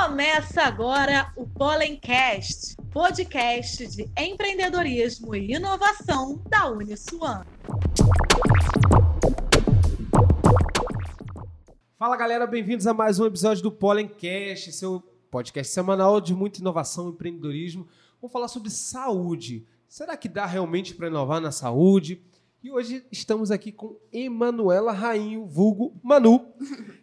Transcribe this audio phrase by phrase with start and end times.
[0.00, 7.44] Começa agora o Pollencast, podcast de empreendedorismo e inovação da Uniswan.
[11.98, 15.02] Fala galera, bem-vindos a mais um episódio do Pollencast, seu
[15.32, 17.88] podcast semanal de muita inovação e empreendedorismo.
[18.20, 19.66] Vamos falar sobre saúde.
[19.88, 22.22] Será que dá realmente para inovar na saúde?
[22.62, 26.46] E hoje estamos aqui com Emanuela Rainho, vulgo Manu,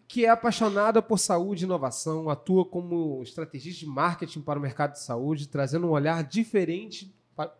[0.08, 4.93] que é apaixonada por saúde e inovação, atua como estrategista de marketing para o mercado
[4.93, 7.14] de saúde, trazendo um olhar diferente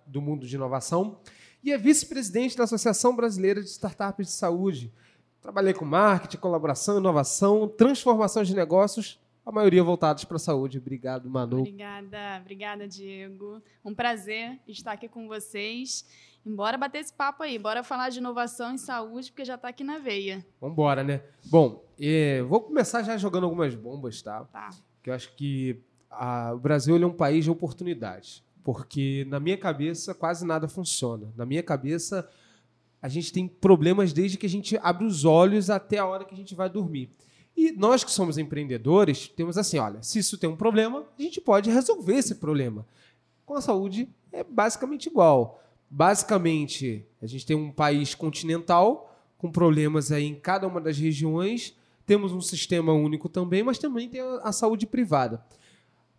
[0.06, 1.18] do mundo de inovação,
[1.64, 4.94] e é vice-presidente da Associação Brasileira de Startups de Saúde.
[5.42, 10.78] Trabalhei com marketing, colaboração, inovação, transformação de negócios, a maioria voltados para a saúde.
[10.78, 11.60] Obrigado, Manu.
[11.60, 13.62] Obrigada, obrigada, Diego.
[13.84, 16.06] Um prazer estar aqui com vocês.
[16.46, 19.84] Embora bater esse papo aí, bora falar de inovação em saúde, porque já está aqui
[19.84, 20.46] na veia.
[20.62, 21.22] Vambora, né?
[21.46, 24.44] Bom, é, vou começar já jogando algumas bombas, tá?
[24.46, 24.70] Tá.
[25.02, 28.44] Que eu acho que a, o Brasil é um país de oportunidades.
[28.64, 31.32] Porque na minha cabeça quase nada funciona.
[31.36, 32.28] Na minha cabeça
[33.02, 36.34] a gente tem problemas desde que a gente abre os olhos até a hora que
[36.34, 37.12] a gente vai dormir.
[37.56, 41.40] E nós que somos empreendedores, temos assim, olha, se isso tem um problema, a gente
[41.40, 42.86] pode resolver esse problema.
[43.46, 45.64] Com a saúde é basicamente igual.
[45.98, 51.74] Basicamente, a gente tem um país continental com problemas aí em cada uma das regiões.
[52.06, 55.42] Temos um sistema único também, mas também tem a saúde privada.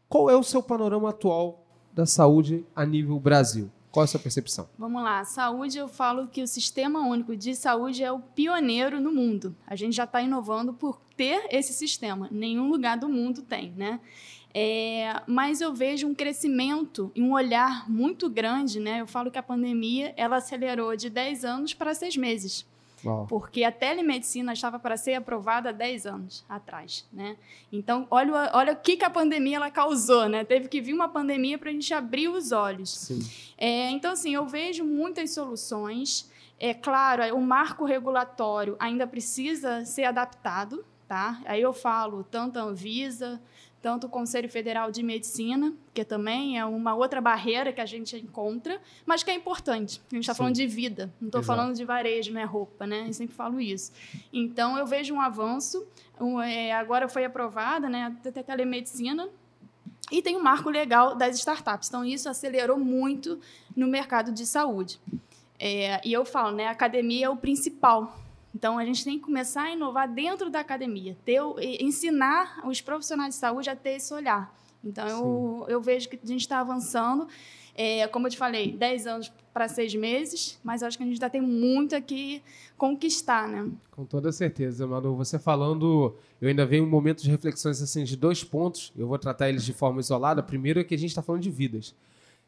[0.09, 3.71] Qual é o seu panorama atual da saúde a nível Brasil?
[3.93, 4.67] Qual é a sua percepção?
[4.79, 5.23] Vamos lá.
[5.27, 9.55] Saúde, eu falo que o Sistema Único de Saúde é o pioneiro no mundo.
[9.67, 12.31] A gente já está inovando por ter esse sistema.
[12.33, 14.01] Nenhum lugar do mundo tem, né?
[14.59, 19.03] É, mas eu vejo um crescimento e um olhar muito grande, né?
[19.03, 22.65] Eu falo que a pandemia ela acelerou de 10 anos para 6 meses.
[23.05, 23.27] Uau.
[23.29, 27.37] Porque a telemedicina estava para ser aprovada há 10 anos atrás, né?
[27.71, 30.43] Então, olha, olha o que, que a pandemia ela causou, né?
[30.43, 33.11] Teve que vir uma pandemia para a gente abrir os olhos.
[33.59, 36.31] É, então, assim, eu vejo muitas soluções.
[36.59, 41.43] É claro, o marco regulatório ainda precisa ser adaptado, tá?
[41.45, 43.39] Aí eu falo tanto a Anvisa,
[43.87, 48.17] tanto o Conselho Federal de Medicina, que também é uma outra barreira que a gente
[48.17, 50.03] encontra, mas que é importante.
[50.11, 53.05] A gente está falando de vida, não estou falando de varejo, não é roupa, né?
[53.07, 53.93] Eu sempre falo isso.
[54.33, 55.87] Então, eu vejo um avanço.
[56.21, 59.29] Um, é, agora foi aprovada né, a telemedicina,
[60.11, 61.89] e tem o um marco legal das startups.
[61.89, 63.39] Então, isso acelerou muito
[63.77, 64.99] no mercado de saúde.
[65.61, 68.19] É, e eu falo, né, a academia é o principal
[68.57, 71.43] então, a gente tem que começar a inovar dentro da academia, ter,
[71.79, 74.51] ensinar os profissionais de saúde a ter esse olhar.
[74.83, 77.29] Então, eu, eu vejo que a gente está avançando.
[77.75, 81.17] É, como eu te falei, 10 anos para seis meses, mas acho que a gente
[81.17, 82.43] ainda tem muito aqui
[82.79, 83.71] conquistar, né?
[83.91, 85.15] Com toda certeza, Manu.
[85.17, 89.19] Você falando, eu ainda venho um momento de reflexões assim, de dois pontos, eu vou
[89.19, 90.43] tratar eles de forma isolada.
[90.43, 91.95] Primeiro é que a gente está falando de vidas.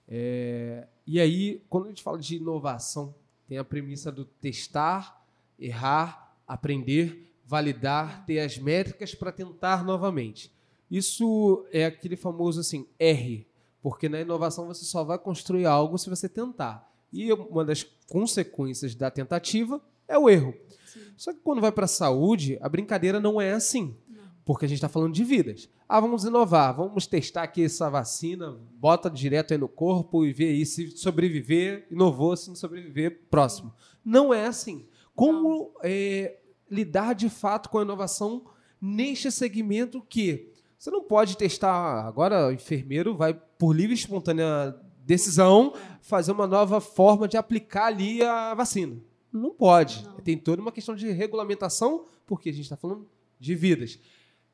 [0.09, 3.15] É, e aí, quando a gente fala de inovação,
[3.47, 5.18] tem a premissa do testar,
[5.59, 10.53] errar, aprender, validar, ter as métricas para tentar novamente.
[10.91, 13.47] Isso é aquele famoso assim, R,
[13.83, 16.91] porque na inovação você só vai construir algo se você tentar.
[17.13, 20.55] E uma das consequências da tentativa é o erro.
[20.87, 21.01] Sim.
[21.17, 23.97] Só que quando vai para a saúde, a brincadeira não é assim.
[24.09, 24.23] Não.
[24.45, 25.69] Porque a gente está falando de vidas.
[25.89, 30.49] Ah, vamos inovar, vamos testar aqui essa vacina, bota direto aí no corpo e vê
[30.49, 33.73] aí se sobreviver, inovou, se não sobreviver, próximo.
[34.05, 34.87] Não é assim.
[35.19, 36.39] Como é,
[36.71, 38.45] lidar de fato com a inovação
[38.81, 42.07] neste segmento que você não pode testar.
[42.07, 47.87] Agora, o enfermeiro vai, por livre e espontânea decisão, fazer uma nova forma de aplicar
[47.87, 48.97] ali a vacina.
[49.33, 50.05] Não pode.
[50.05, 50.19] Não.
[50.19, 53.09] Tem toda uma questão de regulamentação, porque a gente está falando
[53.41, 53.99] de vidas.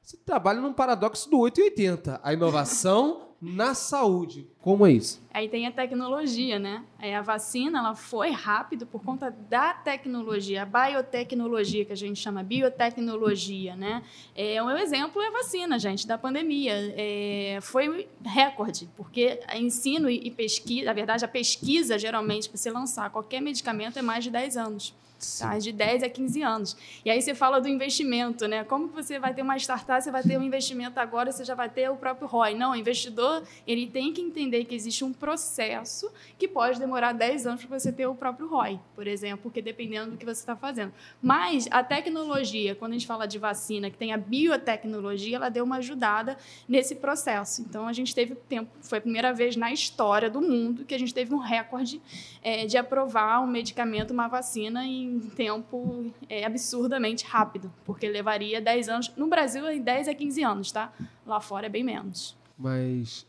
[0.01, 2.21] Você trabalha num paradoxo do 880.
[2.23, 4.49] A inovação na saúde.
[4.59, 5.23] Como é isso?
[5.33, 6.83] Aí tem a tecnologia, né?
[6.99, 12.19] Aí a vacina ela foi rápido por conta da tecnologia, a biotecnologia que a gente
[12.19, 14.03] chama biotecnologia, né?
[14.35, 16.73] É um exemplo é a vacina, gente, da pandemia.
[16.97, 23.11] É, foi recorde, porque ensino e pesquisa, na verdade, a pesquisa geralmente para você lançar
[23.11, 24.95] qualquer medicamento é mais de 10 anos.
[25.39, 25.59] Tá?
[25.59, 26.77] De 10 a 15 anos.
[27.05, 28.63] E aí você fala do investimento, né?
[28.65, 31.69] Como você vai ter uma startup, você vai ter um investimento agora, você já vai
[31.69, 32.55] ter o próprio ROI.
[32.55, 37.47] Não, o investidor ele tem que entender que existe um processo que pode demorar 10
[37.47, 40.55] anos para você ter o próprio ROI, por exemplo, porque dependendo do que você está
[40.55, 40.93] fazendo.
[41.23, 45.65] Mas a tecnologia, quando a gente fala de vacina, que tem a biotecnologia, ela deu
[45.65, 46.37] uma ajudada
[46.69, 47.63] nesse processo.
[47.63, 50.99] Então a gente teve tempo, foi a primeira vez na história do mundo que a
[50.99, 52.01] gente teve um recorde
[52.43, 58.61] é, de aprovar um medicamento, uma vacina em em tempo é, absurdamente rápido, porque levaria
[58.61, 59.13] 10 anos.
[59.17, 60.93] No Brasil, em 10 a 15 anos, tá?
[61.27, 62.37] Lá fora é bem menos.
[62.59, 63.27] Mas,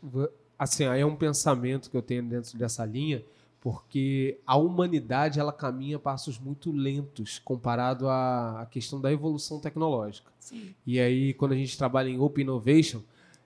[0.58, 3.24] assim, aí é um pensamento que eu tenho dentro dessa linha,
[3.60, 10.30] porque a humanidade ela caminha passos muito lentos comparado à questão da evolução tecnológica.
[10.38, 10.74] Sim.
[10.86, 13.02] E aí, quando a gente trabalha em Open Innovation,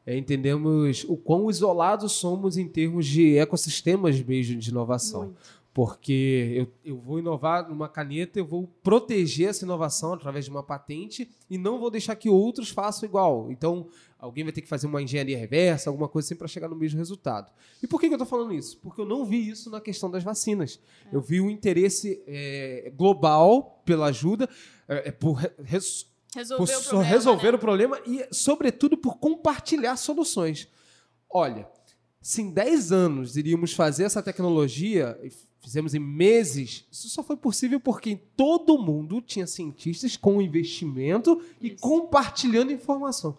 [0.06, 5.24] é, entendemos o quão isolados somos em termos de ecossistemas mesmo de inovação.
[5.24, 5.59] Muito.
[5.72, 10.64] Porque eu, eu vou inovar numa caneta, eu vou proteger essa inovação através de uma
[10.64, 13.52] patente e não vou deixar que outros façam igual.
[13.52, 13.86] Então,
[14.18, 16.98] alguém vai ter que fazer uma engenharia reversa, alguma coisa assim para chegar no mesmo
[16.98, 17.52] resultado.
[17.80, 18.78] E por que, que eu estou falando isso?
[18.78, 20.80] Porque eu não vi isso na questão das vacinas.
[21.06, 21.14] É.
[21.14, 24.48] Eu vi o interesse é, global pela ajuda,
[24.88, 27.56] é, por res, resolver, por o, problema, resolver né?
[27.56, 30.68] o problema e, sobretudo, por compartilhar soluções.
[31.28, 31.68] Olha,
[32.20, 35.18] se em 10 anos iríamos fazer essa tecnologia
[35.60, 36.86] fizemos em meses.
[36.90, 41.76] Isso só foi possível porque todo mundo tinha cientistas com investimento e Isso.
[41.80, 43.36] compartilhando informação.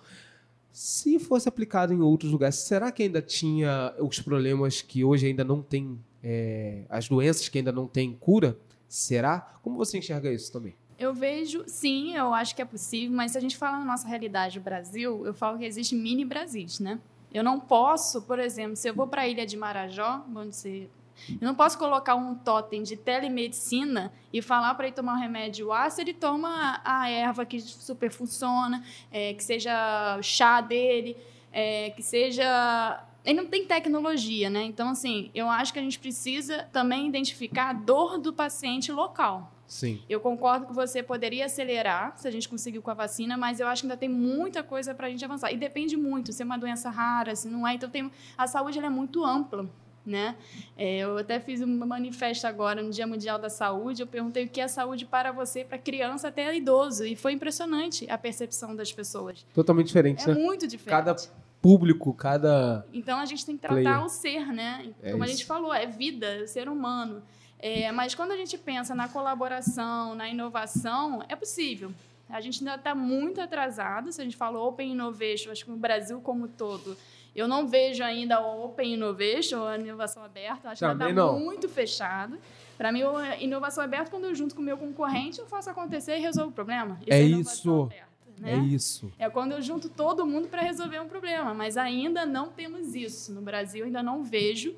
[0.71, 5.43] Se fosse aplicado em outros lugares, será que ainda tinha os problemas que hoje ainda
[5.43, 8.57] não tem, é, as doenças que ainda não têm cura?
[8.87, 9.59] Será?
[9.61, 10.75] Como você enxerga isso também?
[10.97, 14.07] Eu vejo, sim, eu acho que é possível, mas se a gente fala na nossa
[14.07, 16.99] realidade do Brasil, eu falo que existe mini Brasis, né?
[17.33, 20.89] Eu não posso, por exemplo, se eu vou para a ilha de Marajó, onde você
[21.29, 25.71] eu não posso colocar um totem de telemedicina e falar para ele tomar um remédio
[25.71, 31.17] A se ele toma a erva que super funciona, é, que seja chá dele,
[31.51, 33.03] é, que seja.
[33.23, 34.63] Ele não tem tecnologia, né?
[34.63, 39.51] Então, assim, eu acho que a gente precisa também identificar a dor do paciente local.
[39.67, 40.01] Sim.
[40.09, 43.67] Eu concordo que você poderia acelerar se a gente conseguir com a vacina, mas eu
[43.67, 45.51] acho que ainda tem muita coisa para a gente avançar.
[45.51, 47.75] E depende muito se é uma doença rara, se não é.
[47.75, 49.69] Então, tem, a saúde é muito ampla
[50.05, 50.35] né?
[50.77, 54.01] É, eu até fiz um manifesto agora no Dia Mundial da Saúde.
[54.01, 58.09] Eu perguntei o que é saúde para você, para criança até idoso, e foi impressionante
[58.09, 59.45] a percepção das pessoas.
[59.53, 60.33] Totalmente diferente, é né?
[60.33, 60.89] muito diferente.
[60.89, 61.15] Cada
[61.61, 62.85] público, cada.
[62.91, 64.03] Então a gente tem que tratar player.
[64.03, 64.91] o ser, né?
[65.03, 65.33] É Como isso.
[65.33, 67.21] a gente falou, é vida, é ser humano.
[67.59, 71.91] É, mas quando a gente pensa na colaboração, na inovação, é possível.
[72.27, 74.11] A gente ainda está muito atrasado.
[74.11, 76.97] Se a gente fala Open Innovation, acho que no Brasil como todo
[77.35, 80.69] eu não vejo ainda o Open Innovation, a inovação aberta.
[80.69, 82.37] Acho Também que está muito fechado.
[82.77, 86.17] Para mim, a inovação aberta, quando eu junto com o meu concorrente, eu faço acontecer
[86.17, 86.99] e resolvo o problema.
[87.01, 87.83] Isso é, é isso.
[87.83, 88.53] Aberta, né?
[88.53, 89.13] É isso.
[89.19, 91.53] É quando eu junto todo mundo para resolver um problema.
[91.53, 93.31] Mas ainda não temos isso.
[93.31, 94.75] No Brasil, ainda não vejo.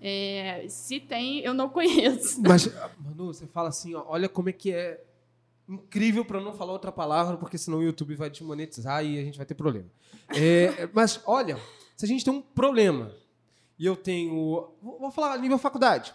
[0.00, 2.42] É, se tem, eu não conheço.
[2.42, 2.68] Mas,
[2.98, 5.02] Manu, você fala assim, ó, olha como é que é
[5.66, 9.38] incrível para não falar outra palavra, porque senão o YouTube vai desmonetizar e a gente
[9.38, 9.86] vai ter problema.
[10.28, 11.56] É, mas, olha,
[11.96, 13.14] se a gente tem um problema
[13.78, 14.68] e eu tenho.
[14.82, 16.14] Vou falar a nível faculdade.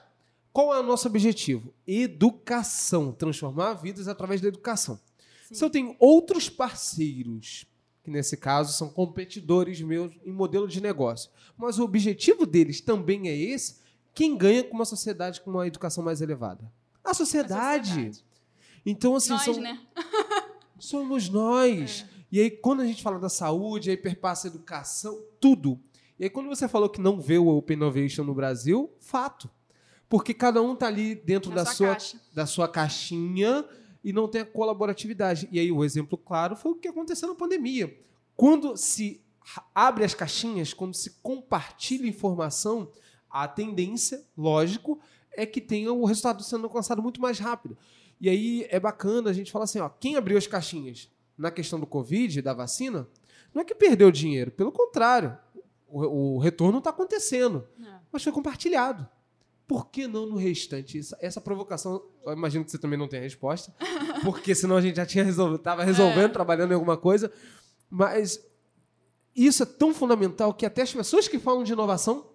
[0.51, 1.73] Qual é o nosso objetivo?
[1.85, 3.11] Educação.
[3.11, 4.99] Transformar vidas através da educação.
[5.47, 5.55] Sim.
[5.55, 7.65] Se eu tenho outros parceiros,
[8.03, 13.29] que nesse caso são competidores meus em modelo de negócio, mas o objetivo deles também
[13.29, 13.77] é esse,
[14.13, 16.71] quem ganha com uma sociedade com uma educação mais elevada?
[17.03, 17.91] A sociedade.
[17.91, 18.25] A sociedade.
[18.85, 19.29] Então, assim.
[19.29, 19.59] Nós, são...
[19.59, 19.79] né?
[20.79, 22.05] somos nós.
[22.15, 22.18] É.
[22.31, 25.79] E aí, quando a gente fala da saúde, aí perpassa a educação, tudo.
[26.19, 29.49] E aí, quando você falou que não vê o Open Innovation no Brasil, fato.
[30.07, 31.97] Porque cada um está ali dentro da sua,
[32.33, 33.65] da sua caixinha
[34.03, 35.47] e não tem a colaboratividade.
[35.51, 37.95] E aí, o exemplo claro foi o que aconteceu na pandemia.
[38.35, 39.23] Quando se
[39.73, 42.91] abre as caixinhas, quando se compartilha informação,
[43.29, 44.99] a tendência, lógico,
[45.31, 47.77] é que tenha o resultado sendo alcançado muito mais rápido.
[48.19, 51.09] E aí é bacana a gente falar assim, ó, quem abriu as caixinhas?
[51.39, 53.07] Na questão do Covid, da vacina,
[53.53, 55.37] não é que perdeu dinheiro, pelo contrário,
[55.87, 57.99] o, o retorno está acontecendo, é.
[58.11, 59.07] mas foi compartilhado.
[59.65, 60.99] Por que não no restante?
[60.99, 63.73] Essa, essa, provocação, eu imagino que você também não tem a resposta,
[64.23, 66.33] porque senão a gente já tinha resolvido, estava resolvendo, é.
[66.33, 67.31] trabalhando em alguma coisa,
[67.89, 68.45] mas
[69.33, 72.27] isso é tão fundamental que até as pessoas que falam de inovação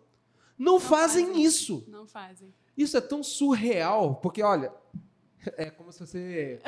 [0.58, 1.84] não, não fazem, fazem isso.
[1.88, 2.54] Não fazem.
[2.76, 4.72] Isso é tão surreal, porque olha,
[5.56, 6.60] é como se você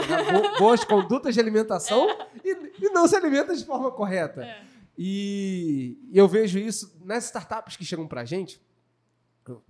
[0.59, 2.29] boas condutas de alimentação é.
[2.45, 4.45] e, e, não se alimenta de forma correta.
[4.45, 4.65] É.
[4.99, 8.61] E, e, eu vejo isso nas startups que chegam para a gente.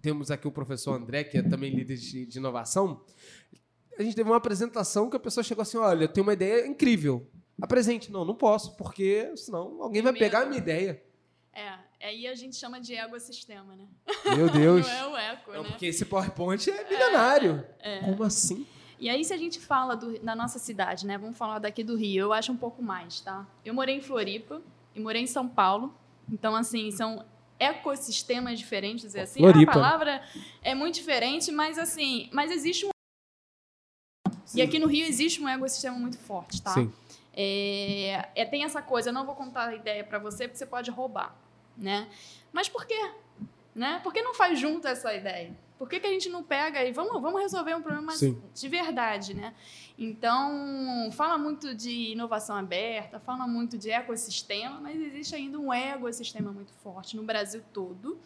[0.00, 3.04] Temos aqui o professor André, que é também líder de, de, inovação.
[3.98, 6.66] A gente teve uma apresentação que a pessoa chegou assim: olha, eu tenho uma ideia
[6.66, 7.28] incrível.
[7.60, 8.10] Apresente.
[8.10, 11.02] Não, não posso, porque senão alguém vai pegar a minha ideia.
[11.52, 13.88] É, aí a gente chama de ecossistema, né?
[14.36, 14.86] Meu Deus.
[14.86, 15.70] Não é o eco, não, né?
[15.70, 17.66] Porque esse PowerPoint é milionário.
[17.78, 18.00] É, é.
[18.00, 18.66] Como assim?
[18.98, 21.18] E aí, se a gente fala do, da nossa cidade, né?
[21.18, 23.46] Vamos falar daqui do Rio, eu acho um pouco mais, tá?
[23.64, 24.62] Eu morei em Floripa
[24.94, 25.94] e morei em São Paulo.
[26.30, 27.24] Então, assim, são
[27.58, 29.40] ecossistemas diferentes, é assim.
[29.40, 29.70] Floripa.
[29.70, 30.22] A palavra
[30.62, 32.90] é muito diferente, mas assim, mas existe um.
[34.44, 34.58] Sim.
[34.58, 36.72] E aqui no Rio existe um ecossistema muito forte, tá?
[36.72, 36.92] Sim.
[37.34, 40.64] É, é, tem essa coisa, eu não vou contar a ideia para você porque você
[40.64, 41.34] pode roubar,
[41.76, 42.08] né?
[42.50, 43.10] Mas por quê?
[43.74, 44.00] Né?
[44.02, 45.52] Por que não faz junto essa ideia?
[45.78, 48.40] Por que, que a gente não pega e vamos, vamos resolver um problema Sim.
[48.54, 49.52] de verdade, né?
[49.98, 56.52] Então, fala muito de inovação aberta, fala muito de ecossistema, mas existe ainda um ecossistema
[56.52, 58.18] muito forte no Brasil todo.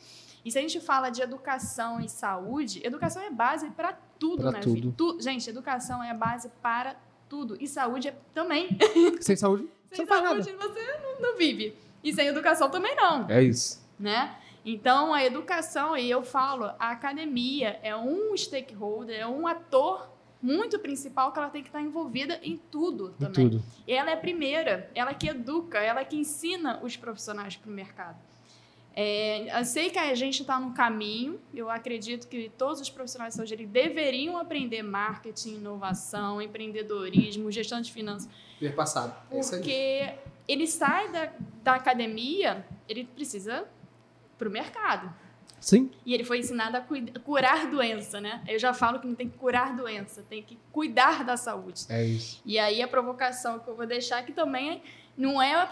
[0.44, 4.52] E se a gente fala de educação e saúde, educação é base para tudo, Pra
[4.52, 4.92] né, tudo.
[4.92, 6.96] Tu- gente, educação é base para
[7.28, 7.56] tudo.
[7.60, 8.68] E saúde é também.
[9.20, 11.76] Sem saúde, Sem saúde você não, não vive.
[12.02, 13.86] E sem educação também não É isso.
[13.98, 14.34] né?
[14.64, 20.08] Então, a educação, e eu falo, a academia é um stakeholder, é um ator
[20.42, 23.48] muito principal que ela tem que estar envolvida em tudo Em também.
[23.50, 23.62] tudo.
[23.86, 27.72] E ela é a primeira, ela que educa, ela que ensina os profissionais para o
[27.72, 28.16] mercado.
[28.96, 33.32] É, eu sei que a gente está no caminho, eu acredito que todos os profissionais
[33.34, 39.14] de saúde deveriam aprender marketing, inovação, empreendedorismo, gestão de finanças, Perpassado.
[39.30, 39.60] É isso aí.
[39.60, 40.14] porque
[40.48, 43.66] ele sai da, da academia, ele precisa
[44.40, 45.12] para o mercado.
[45.60, 45.90] Sim.
[46.06, 46.84] E ele foi ensinado a
[47.20, 48.42] curar doença, né?
[48.48, 51.84] Eu já falo que não tem que curar doença, tem que cuidar da saúde.
[51.90, 52.40] É isso.
[52.46, 54.82] E aí a provocação que eu vou deixar aqui também
[55.14, 55.68] não é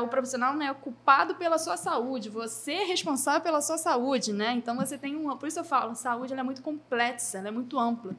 [0.00, 4.52] o profissional não é culpado pela sua saúde, você é responsável pela sua saúde, né?
[4.52, 7.80] Então você tem uma, por isso eu falo, saúde é muito complexa, ela é muito
[7.80, 8.14] ampla.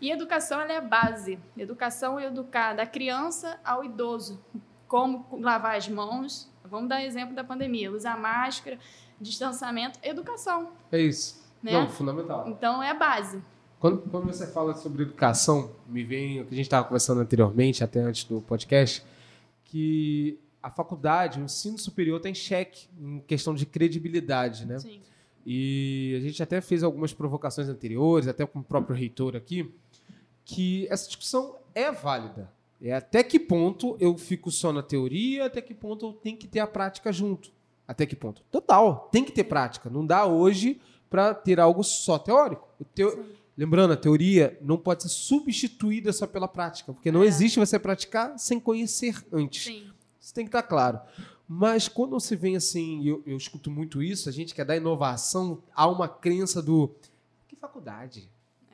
[0.00, 1.40] E educação ela é a base.
[1.56, 4.40] Educação é educar da criança ao idoso,
[4.86, 6.48] como lavar as mãos.
[6.64, 8.78] Vamos dar exemplo da pandemia, usar máscara,
[9.20, 11.42] distanciamento, educação, É isso.
[11.62, 11.72] né?
[11.72, 12.48] Não, fundamental.
[12.48, 13.42] Então é a base.
[13.80, 17.84] Quando, quando você fala sobre educação, me vem o que a gente estava conversando anteriormente,
[17.84, 19.04] até antes do podcast,
[19.64, 24.78] que a faculdade, o ensino superior está em xeque em questão de credibilidade, né?
[24.80, 25.00] Sim.
[25.46, 29.72] E a gente até fez algumas provocações anteriores, até com o próprio reitor aqui,
[30.44, 32.50] que essa discussão é válida.
[32.82, 36.46] É até que ponto eu fico só na teoria, até que ponto eu tenho que
[36.46, 37.50] ter a prática junto.
[37.88, 38.42] Até que ponto?
[38.50, 39.88] Total, tem que ter prática.
[39.88, 40.78] Não dá hoje
[41.08, 42.68] para ter algo só teórico.
[42.94, 43.24] Teo-.
[43.56, 47.26] Lembrando, a teoria não pode ser substituída só pela prática, porque não É.
[47.26, 49.64] existe você praticar sem conhecer antes.
[49.64, 49.90] Sim.
[50.20, 51.00] Isso tem que estar claro.
[51.48, 55.62] Mas quando você vem assim, eu, eu escuto muito isso, a gente quer dar inovação,
[55.74, 56.94] há uma crença do.
[57.48, 58.28] Que faculdade?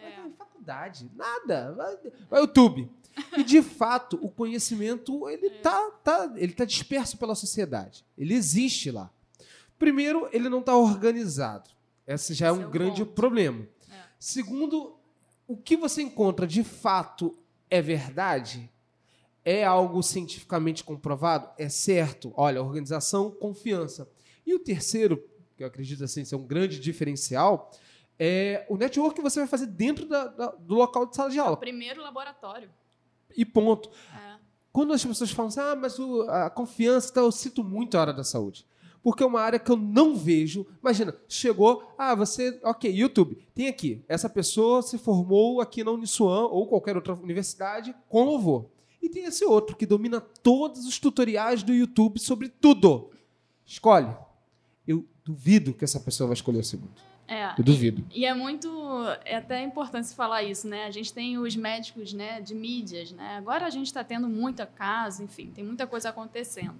[0.05, 0.21] É.
[0.21, 1.11] Vai, faculdade?
[1.15, 1.73] Nada.
[1.73, 1.99] Vai,
[2.31, 2.91] vai YouTube.
[3.37, 8.05] E de fato, o conhecimento ele tá, tá, ele tá disperso pela sociedade.
[8.17, 9.11] Ele existe lá.
[9.79, 11.71] Primeiro, ele não está organizado.
[12.07, 13.15] Esse já é Esse um é grande ponto.
[13.15, 13.67] problema.
[13.91, 13.95] É.
[14.19, 14.97] Segundo,
[15.47, 17.37] o que você encontra de fato
[17.71, 18.71] é verdade?
[19.45, 21.51] É algo cientificamente comprovado?
[21.59, 22.33] É certo?
[22.37, 24.09] Olha, organização, confiança.
[24.47, 25.23] E o terceiro,
[25.57, 27.71] que eu acredito assim ser um grande diferencial,
[28.18, 31.38] é o network que você vai fazer dentro da- da- do local de sala de
[31.38, 31.56] É o aula.
[31.56, 32.71] primeiro laboratório.
[33.37, 33.90] E ponto.
[34.14, 34.35] É.
[34.73, 38.00] Quando as pessoas falam assim, ah, mas o- a confiança, tá, eu cito muito a
[38.00, 38.66] área da saúde.
[39.02, 40.66] Porque é uma área que eu não vejo.
[40.80, 46.47] Imagina, chegou, ah, você, ok, YouTube, tem aqui, essa pessoa se formou aqui na Uniswan
[46.47, 48.71] ou qualquer outra universidade com louvor.
[49.02, 53.11] E tem esse outro que domina todos os tutoriais do YouTube sobre tudo.
[53.66, 54.16] Escolhe.
[54.87, 56.94] Eu duvido que essa pessoa vai escolher o segundo.
[57.26, 57.54] É.
[57.59, 58.04] Eu duvido.
[58.11, 58.69] E é muito,
[59.25, 60.85] é até importante se falar isso, né?
[60.85, 63.37] A gente tem os médicos, né, de mídias, né?
[63.38, 66.75] Agora a gente está tendo muita caso, enfim, tem muita coisa acontecendo.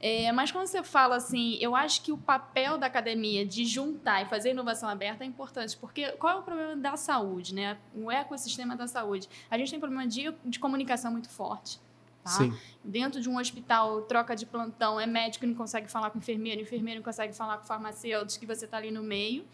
[0.00, 4.22] É, mas quando você fala assim, eu acho que o papel da academia de juntar
[4.22, 7.78] e fazer inovação aberta é importante, porque qual é o problema da saúde, né?
[7.94, 9.28] O ecossistema da saúde.
[9.48, 11.78] A gente tem problema de, de comunicação muito forte.
[12.24, 12.30] Tá?
[12.30, 12.54] Sim.
[12.82, 16.60] Dentro de um hospital, troca de plantão, é médico que não consegue falar com enfermeiro,
[16.60, 19.44] enfermeiro não consegue falar com farmacêutico, que você está ali no meio.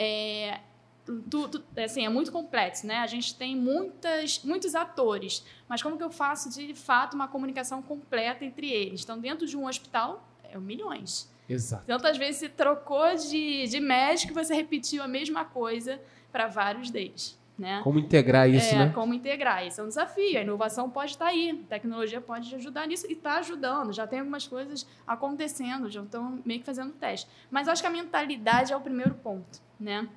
[0.00, 0.60] É,
[1.04, 2.98] tu- tu- assim, é muito complexo, né?
[2.98, 7.82] A gente tem muitas, muitos atores, mas como que eu faço de fato uma comunicação
[7.82, 9.02] completa entre eles?
[9.02, 11.28] Então, dentro de um hospital, é milhões.
[11.48, 11.84] Exato.
[11.86, 16.00] Tantas vezes se trocou de, de médico e você repetiu a mesma coisa
[16.30, 17.80] para vários deles, né?
[17.82, 18.92] Como integrar isso, é, né?
[18.94, 19.66] como integrar.
[19.66, 20.38] Isso é um desafio.
[20.38, 23.92] A inovação pode estar aí, a tecnologia pode ajudar nisso e está ajudando.
[23.94, 27.26] Já tem algumas coisas acontecendo, já estão meio que fazendo teste.
[27.50, 30.08] Mas acho que a mentalidade é o primeiro ponto, né?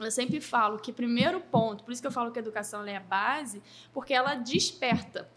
[0.00, 2.96] Eu sempre falo que primeiro ponto, por isso que eu falo que a educação é
[2.96, 3.62] a base,
[3.92, 5.28] porque ela desperta.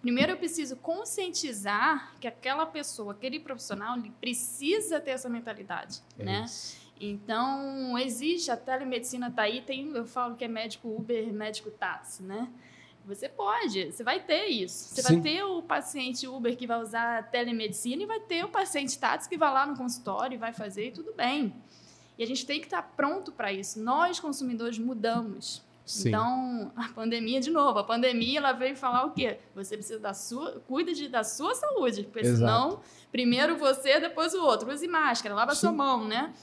[0.00, 6.24] Primeiro eu preciso conscientizar que aquela pessoa, aquele profissional, ele precisa ter essa mentalidade, É
[6.24, 6.44] né?
[6.44, 6.86] isso.
[6.98, 12.22] Então, existe, a telemedicina tá aí, tem, eu falo que é médico Uber, médico táxi,
[12.22, 12.48] né?
[13.04, 14.94] Você pode, você vai ter isso.
[14.94, 15.14] Você Sim.
[15.14, 18.98] vai ter o paciente Uber que vai usar a telemedicina e vai ter o paciente
[18.98, 21.54] táxi que vai lá no consultório e vai fazer e tudo bem.
[22.18, 23.80] E a gente tem que estar pronto para isso.
[23.80, 25.62] Nós, consumidores, mudamos.
[25.84, 26.08] Sim.
[26.08, 29.38] Então, a pandemia, de novo, a pandemia ela veio falar o quê?
[29.54, 32.38] Você precisa da sua, cuida de, da sua saúde, porque Exato.
[32.38, 32.80] senão,
[33.12, 34.72] primeiro você, depois o outro.
[34.72, 35.60] Use máscara, lava Sim.
[35.60, 36.34] sua mão, né?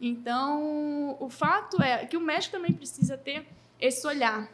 [0.00, 3.46] Então, o fato é que o médico também precisa ter
[3.80, 4.50] esse olhar,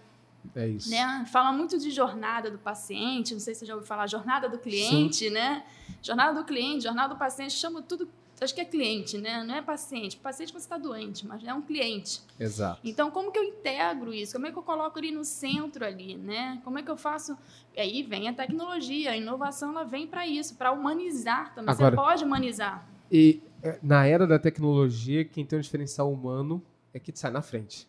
[0.55, 0.91] É isso.
[0.91, 1.25] né?
[1.31, 4.59] Fala muito de jornada do paciente, não sei se você já ouviu falar, jornada do
[4.59, 5.65] cliente, né?
[6.03, 8.09] Jornada do cliente, jornada do paciente, chama tudo,
[8.45, 9.43] acho que é cliente, né?
[9.45, 10.17] Não é paciente.
[10.17, 12.21] Paciente você está doente, mas é um cliente.
[12.39, 12.81] Exato.
[12.85, 14.33] Então, como que eu integro isso?
[14.35, 16.61] Como é que eu coloco ali no centro ali, né?
[16.65, 17.37] Como é que eu faço?
[17.77, 21.73] E aí vem a tecnologia, a inovação ela vem para isso, para humanizar também.
[21.73, 22.87] Agora- Você pode humanizar.
[23.11, 26.63] E é, na era da tecnologia, quem tem um diferencial humano
[26.93, 27.87] é que sai na frente.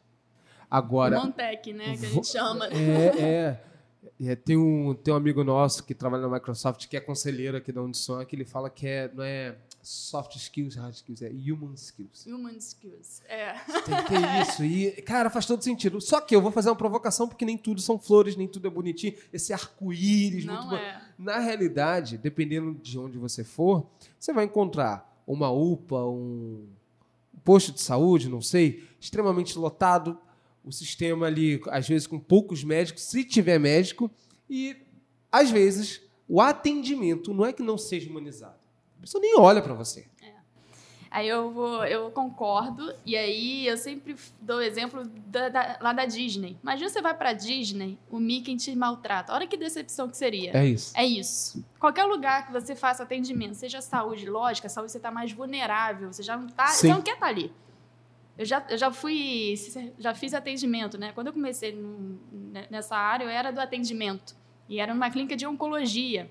[0.70, 1.96] Agora, Montec, né?
[1.98, 2.68] Que a gente chama.
[2.68, 3.64] É, é.
[4.20, 7.72] É, tem, um, tem um amigo nosso que trabalha na Microsoft, que é conselheiro aqui
[7.72, 11.74] da Unison, que ele fala que é, não é soft skills, hard skills, é human
[11.76, 12.26] skills.
[12.26, 13.22] Human skills.
[13.28, 13.54] É.
[13.86, 14.64] Tem que ter isso.
[14.66, 16.02] E, cara, faz todo sentido.
[16.02, 18.72] Só que eu vou fazer uma provocação, porque nem tudo são flores, nem tudo é
[18.72, 19.14] bonitinho.
[19.32, 20.76] Esse arco-íris, muito Não bom.
[20.76, 21.02] é.
[21.18, 23.86] Na realidade, dependendo de onde você for,
[24.20, 26.66] você vai encontrar uma UPA, um
[27.44, 30.18] posto de saúde, não sei, extremamente lotado,
[30.68, 34.12] o sistema ali, às vezes, com poucos médicos, se tiver médico,
[34.50, 34.76] e
[35.32, 38.58] às vezes o atendimento não é que não seja humanizado.
[38.98, 40.08] A pessoa nem olha para você.
[41.10, 45.94] Aí eu vou, eu concordo, e aí eu sempre dou o exemplo da- da- lá
[45.94, 46.58] da Disney.
[46.62, 49.34] Imagina você vai pra Disney, o Mickey te maltrata.
[49.34, 50.52] Olha que decepção que seria.
[50.52, 50.92] É isso.
[50.98, 51.64] É isso.
[51.80, 56.22] Qualquer lugar que você faça atendimento, seja saúde, lógica, saúde você está mais vulnerável, você
[56.22, 56.88] já não tá, Sim.
[56.90, 57.54] você não quer estar ali.
[58.38, 59.56] Eu já, eu já fui,
[59.98, 61.12] já fiz atendimento, né?
[61.14, 62.20] Quando eu comecei no-
[62.70, 64.36] nessa área, eu era do atendimento
[64.70, 66.30] e era numa clínica de oncologia.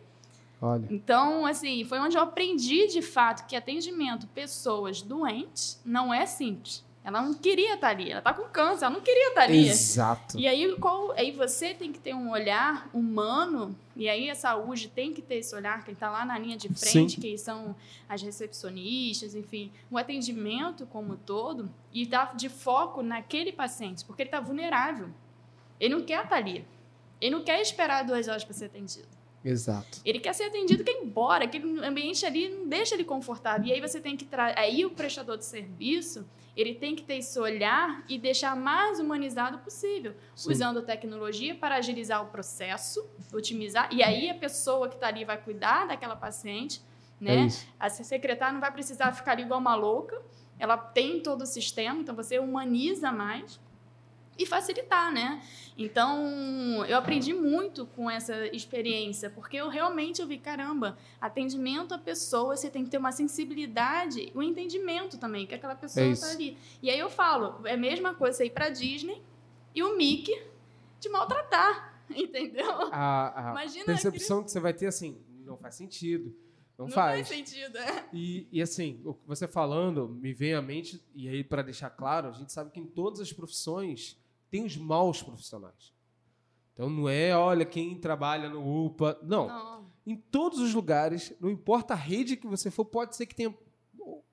[0.62, 0.86] Olha.
[0.88, 6.84] Então, assim, foi onde eu aprendi de fato que atendimento pessoas doentes não é simples.
[7.06, 9.68] Ela não queria estar ali, ela está com câncer, ela não queria estar ali.
[9.68, 10.36] Exato.
[10.36, 14.88] E aí, qual, aí você tem que ter um olhar humano, e aí a saúde
[14.88, 17.20] tem que ter esse olhar, quem está lá na linha de frente, Sim.
[17.20, 17.76] que são
[18.08, 24.22] as recepcionistas, enfim, o atendimento como um todo, e dar de foco naquele paciente, porque
[24.22, 25.08] ele está vulnerável.
[25.78, 26.66] Ele não quer estar ali.
[27.20, 29.06] Ele não quer esperar duas horas para ser atendido.
[29.48, 30.00] Exato.
[30.04, 33.66] Ele quer ser atendido, quer ir embora, aquele ambiente ali não deixa ele confortável.
[33.66, 34.58] E aí você tem que trazer.
[34.58, 39.58] Aí o prestador de serviço, ele tem que ter esse olhar e deixar mais humanizado
[39.58, 40.50] possível, Sim.
[40.50, 43.88] usando tecnologia para agilizar o processo, otimizar.
[43.92, 46.80] E aí a pessoa que está ali vai cuidar daquela paciente,
[47.20, 47.46] É né?
[47.46, 47.66] isso.
[47.78, 50.20] A secretária não vai precisar ficar ali igual uma louca.
[50.58, 53.60] Ela tem todo o sistema, então você humaniza mais
[54.38, 55.42] e facilitar, né?
[55.78, 61.98] Então, eu aprendi muito com essa experiência, porque eu realmente eu vi, caramba, atendimento à
[61.98, 66.26] pessoa, você tem que ter uma sensibilidade, o entendimento também, que aquela pessoa É está
[66.28, 66.36] isso.
[66.36, 66.58] ali.
[66.82, 69.22] E aí eu falo, é a mesma coisa você ir para Disney
[69.74, 70.34] e o Mickey
[71.00, 72.70] te maltratar, entendeu?
[72.92, 76.34] A, a Imagina percepção que você vai ter assim, não faz sentido.
[76.78, 77.26] Não, Não faz.
[77.26, 78.04] faz sentido, é.
[78.12, 81.88] E, e assim, o que você falando me vem à mente, e aí para deixar
[81.88, 84.18] claro, a gente sabe que em todas as profissões
[84.56, 85.92] tem os maus profissionais.
[86.72, 89.18] Então não é, olha, quem trabalha no UPA.
[89.22, 89.46] Não.
[89.48, 89.86] Não.
[90.06, 93.54] Em todos os lugares, não importa a rede que você for, pode ser que tenha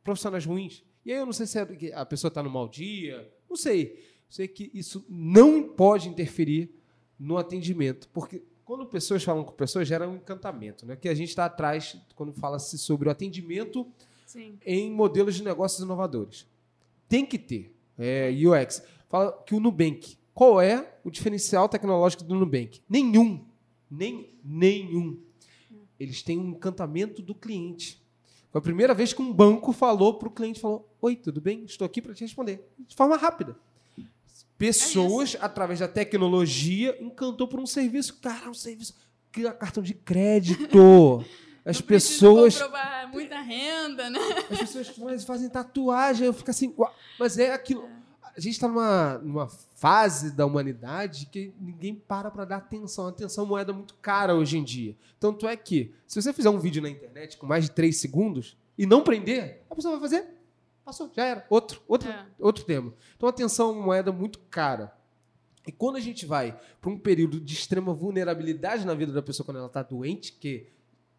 [0.03, 0.83] profissionais ruins.
[1.05, 4.01] E aí eu não sei se é a pessoa está no mau dia, não sei.
[4.29, 6.73] Sei que isso não pode interferir
[7.19, 10.95] no atendimento, porque quando pessoas falam com pessoas, gera um encantamento, né?
[10.95, 13.86] Que a gente está atrás quando fala-se sobre o atendimento
[14.25, 14.57] Sim.
[14.65, 16.47] em modelos de negócios inovadores.
[17.09, 17.75] Tem que ter.
[17.97, 18.81] É, UX.
[19.13, 20.17] Fala que o Nubank.
[20.34, 22.82] Qual é o diferencial tecnológico do Nubank?
[22.89, 23.45] Nenhum.
[23.88, 25.19] Nem, nenhum.
[25.99, 28.02] Eles têm um encantamento do cliente.
[28.52, 31.63] Foi a primeira vez que um banco falou para o cliente, falou, Oi, tudo bem?
[31.63, 32.67] Estou aqui para te responder.
[32.88, 33.56] De forma rápida.
[34.58, 38.19] Pessoas, através da tecnologia, encantou por um serviço.
[38.19, 38.95] Cara, um serviço.
[39.32, 41.23] que é Cartão de crédito.
[41.63, 42.60] As Não pessoas
[43.12, 44.19] muita renda, né?
[44.49, 47.88] as pessoas faz- fazem tatuagem, eu fico assim, "Uau", mas é aquilo.
[48.36, 53.06] A gente está numa, numa fase da humanidade que ninguém para para dar atenção.
[53.06, 54.96] A atenção é uma moeda muito cara hoje em dia.
[55.19, 58.58] Tanto é que, se você fizer um vídeo na internet com mais de 3 segundos
[58.78, 60.28] e não prender, a pessoa vai fazer,
[60.84, 61.46] passou, já era.
[61.50, 62.26] Outro, outro, É.
[62.39, 62.93] outro tema.
[63.15, 64.91] Então, a atenção é uma moeda muito cara.
[65.67, 69.46] E quando a gente vai para um período de extrema vulnerabilidade na vida da pessoa
[69.46, 70.67] quando ela está doente, que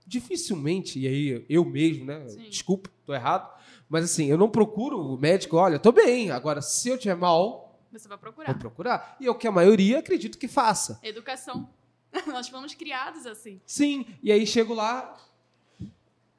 [0.06, 2.26] dificilmente, e aí eu mesmo, né?
[2.28, 2.48] Sim.
[2.48, 3.52] Desculpa, tô errado.
[3.88, 6.30] Mas assim, eu não procuro o médico, olha, tô bem.
[6.30, 8.58] Agora, se eu tiver mal, Você vai vou procurar.
[8.58, 9.16] procurar.
[9.20, 10.98] E é o que a maioria acredito que faça.
[11.02, 11.68] Educação.
[12.26, 13.60] Nós fomos criados assim.
[13.66, 15.16] Sim, e aí chego lá,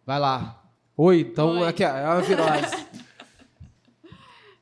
[0.05, 0.63] vai lá.
[0.97, 1.67] Oi, então Oi.
[1.67, 2.75] aqui é uma virose.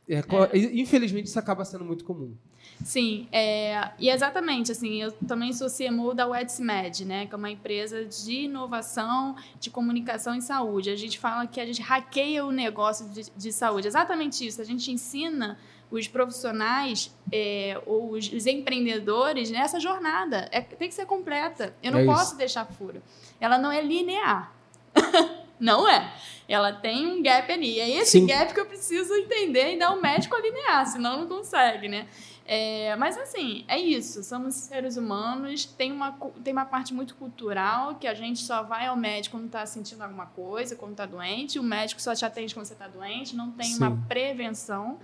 [0.06, 2.36] É, co- Infelizmente, isso acaba sendo muito comum.
[2.84, 7.50] Sim, é, e exatamente, assim, eu também sou CMO da WedsMed, né, que é uma
[7.50, 10.90] empresa de inovação, de comunicação em saúde.
[10.90, 14.66] A gente fala que a gente hackeia o negócio de, de saúde, exatamente isso, a
[14.66, 15.58] gente ensina
[15.90, 20.50] os profissionais é, ou os, os, empreendedores nessa jornada.
[20.52, 21.76] É, tem que ser completa.
[21.84, 23.02] Eu não é posso deixar furo.
[23.40, 24.52] Ela não é linear.
[25.60, 26.12] não é.
[26.48, 27.80] Ela tem um gap ali.
[27.80, 28.26] É esse Sim.
[28.26, 32.08] gap que eu preciso entender e dar um médico alinear, senão não consegue, né?
[32.46, 34.24] É, mas assim, é isso.
[34.24, 35.66] Somos seres humanos.
[35.66, 36.12] Tem uma,
[36.44, 40.02] tem uma parte muito cultural que a gente só vai ao médico quando está sentindo
[40.02, 41.58] alguma coisa, quando está doente.
[41.58, 43.36] O médico só te atende quando você está doente.
[43.36, 43.78] Não tem Sim.
[43.78, 45.00] uma prevenção.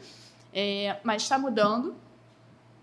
[0.54, 1.96] É, mas está mudando.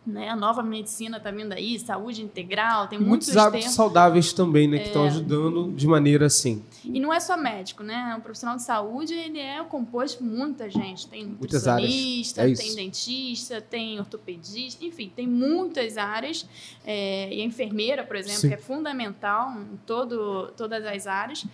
[0.07, 0.29] Né?
[0.29, 4.79] A nova medicina está vindo aí, saúde integral, tem muitos, muitos hábitos saudáveis também, né,
[4.79, 5.09] que estão é...
[5.09, 6.63] ajudando de maneira assim.
[6.85, 8.15] E não é só médico, né?
[8.17, 11.09] Um profissional de saúde ele é composto por muita gente.
[11.09, 16.49] Tem nutricionista, é tem dentista, tem ortopedista, enfim, tem muitas áreas.
[16.85, 18.49] É, e a enfermeira, por exemplo, Sim.
[18.49, 21.45] que é fundamental em todo, todas as áreas.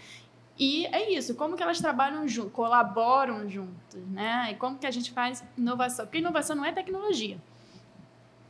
[0.59, 4.51] E é isso, como que elas trabalham junto, colaboram juntas, né?
[4.53, 6.05] E como que a gente faz inovação?
[6.05, 7.39] Porque inovação não é tecnologia.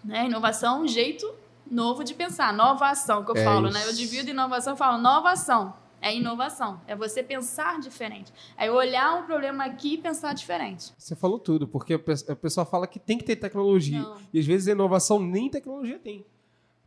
[0.05, 0.27] Né?
[0.27, 1.33] Inovação é um jeito
[1.71, 3.75] novo de pensar, nova ação que eu é falo, isso.
[3.79, 3.87] né?
[3.87, 5.75] Eu divido inovação, eu falo nova ação.
[6.05, 8.33] É inovação, é você pensar diferente.
[8.59, 10.93] É olhar um problema aqui e pensar diferente.
[10.99, 14.01] Você falou tudo, porque a pessoa fala que tem que ter tecnologia.
[14.01, 14.17] Não.
[14.35, 16.27] E às vezes a inovação nem tecnologia tem.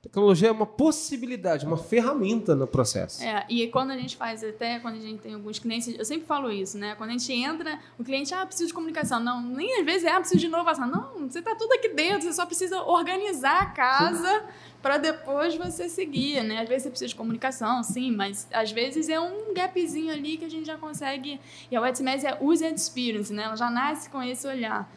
[0.06, 3.24] Tecnologia é uma possibilidade, uma ferramenta no processo.
[3.24, 6.28] É, e quando a gente faz, até quando a gente tem alguns clientes, eu sempre
[6.28, 6.94] falo isso, né?
[6.94, 9.20] Quando a gente entra, o cliente, ah, preciso de comunicação.
[9.20, 10.88] Não, nem às vezes é, ah, preciso de inovação.
[10.88, 14.44] Não, você está tudo aqui dentro, você só precisa organizar a casa
[14.80, 16.62] para depois você seguir, né?
[16.62, 20.46] Às vezes você precisa de comunicação, sim, mas às vezes é um gapzinho ali que
[20.46, 21.40] a gente já consegue.
[21.72, 23.46] E a Wetmess é user experience, né?
[23.46, 24.88] Ela já nasce com esse olhar.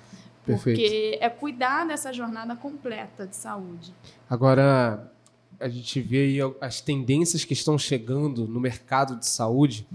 [0.48, 0.80] Perfeito.
[0.80, 3.94] Porque é cuidar dessa jornada completa de saúde.
[4.28, 5.12] Agora,
[5.60, 9.86] a gente vê aí as tendências que estão chegando no mercado de saúde,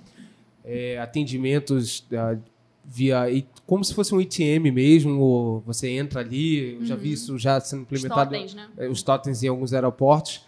[0.63, 2.39] é, atendimentos uh,
[2.85, 3.25] via
[3.65, 7.13] como se fosse um ATM mesmo, ou você entra ali, eu já vi uhum.
[7.13, 8.69] isso já sendo implementado, os totens, né?
[8.77, 10.45] É, os totens em alguns aeroportos.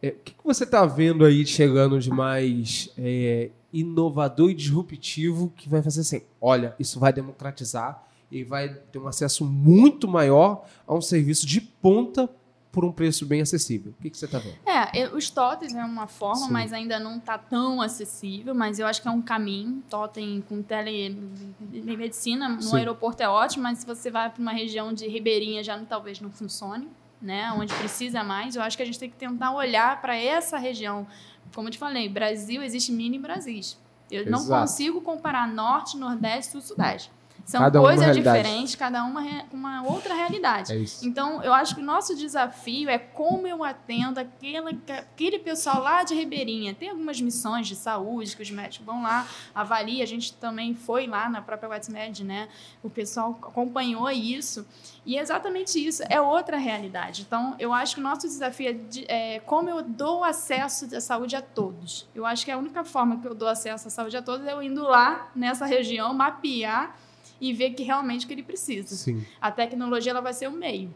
[0.00, 5.52] É, o que, que você está vendo aí chegando de mais é, inovador e disruptivo
[5.56, 10.64] que vai fazer assim, olha, isso vai democratizar e vai ter um acesso muito maior
[10.86, 12.28] a um serviço de ponta
[12.72, 13.92] por um preço bem acessível.
[13.98, 14.56] O que, que você está vendo?
[14.64, 16.52] É, os totens é uma forma, Sim.
[16.52, 19.82] mas ainda não está tão acessível, mas eu acho que é um caminho.
[19.90, 22.78] Totem com telemedicina no Sim.
[22.78, 26.30] aeroporto é ótimo, mas se você vai para uma região de ribeirinha já talvez não
[26.30, 26.88] funcione,
[27.20, 27.52] né?
[27.52, 28.56] Onde precisa mais.
[28.56, 31.06] Eu acho que a gente tem que tentar olhar para essa região.
[31.54, 33.76] Como eu te falei, Brasil existe mini Brasis.
[34.10, 34.30] Eu Exato.
[34.30, 37.10] não consigo comparar norte, nordeste e sudeste.
[37.44, 40.72] São cada coisas diferentes, cada uma com uma outra realidade.
[40.72, 45.82] É então, eu acho que o nosso desafio é como eu atendo aquele, aquele pessoal
[45.82, 46.74] lá de Ribeirinha.
[46.74, 50.02] Tem algumas missões de saúde que os médicos vão lá, avaliam.
[50.02, 52.48] A gente também foi lá na própria WhatsMed, né?
[52.82, 54.66] O pessoal acompanhou isso.
[55.04, 57.22] E é exatamente isso, é outra realidade.
[57.22, 61.00] Então, eu acho que o nosso desafio é, de, é como eu dou acesso à
[61.00, 62.08] saúde a todos.
[62.14, 64.52] Eu acho que a única forma que eu dou acesso à saúde a todos é
[64.52, 66.96] eu indo lá nessa região, mapear
[67.42, 68.94] e ver que realmente que ele precisa.
[68.94, 69.26] Sim.
[69.40, 70.94] A tecnologia ela vai ser o meio,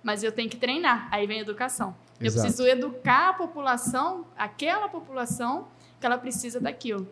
[0.00, 1.08] mas eu tenho que treinar.
[1.10, 1.96] Aí vem a educação.
[2.20, 2.24] Exato.
[2.24, 5.66] Eu preciso educar a população, aquela população
[5.98, 7.08] que ela precisa daquilo.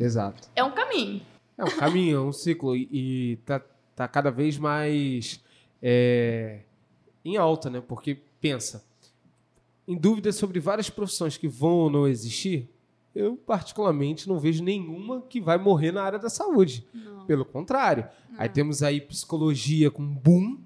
[0.00, 0.48] Exato.
[0.56, 1.22] É um caminho.
[1.56, 3.62] É um caminho, é um ciclo e tá,
[3.94, 5.40] tá cada vez mais
[5.80, 6.62] é,
[7.24, 7.80] em alta, né?
[7.80, 8.84] Porque pensa,
[9.86, 12.68] em dúvidas sobre várias profissões que vão ou não existir,
[13.14, 16.86] eu particularmente não vejo nenhuma que vai morrer na área da saúde.
[16.92, 17.26] Não.
[17.26, 18.08] Pelo contrário.
[18.30, 18.40] Não.
[18.40, 20.58] Aí temos aí psicologia com boom.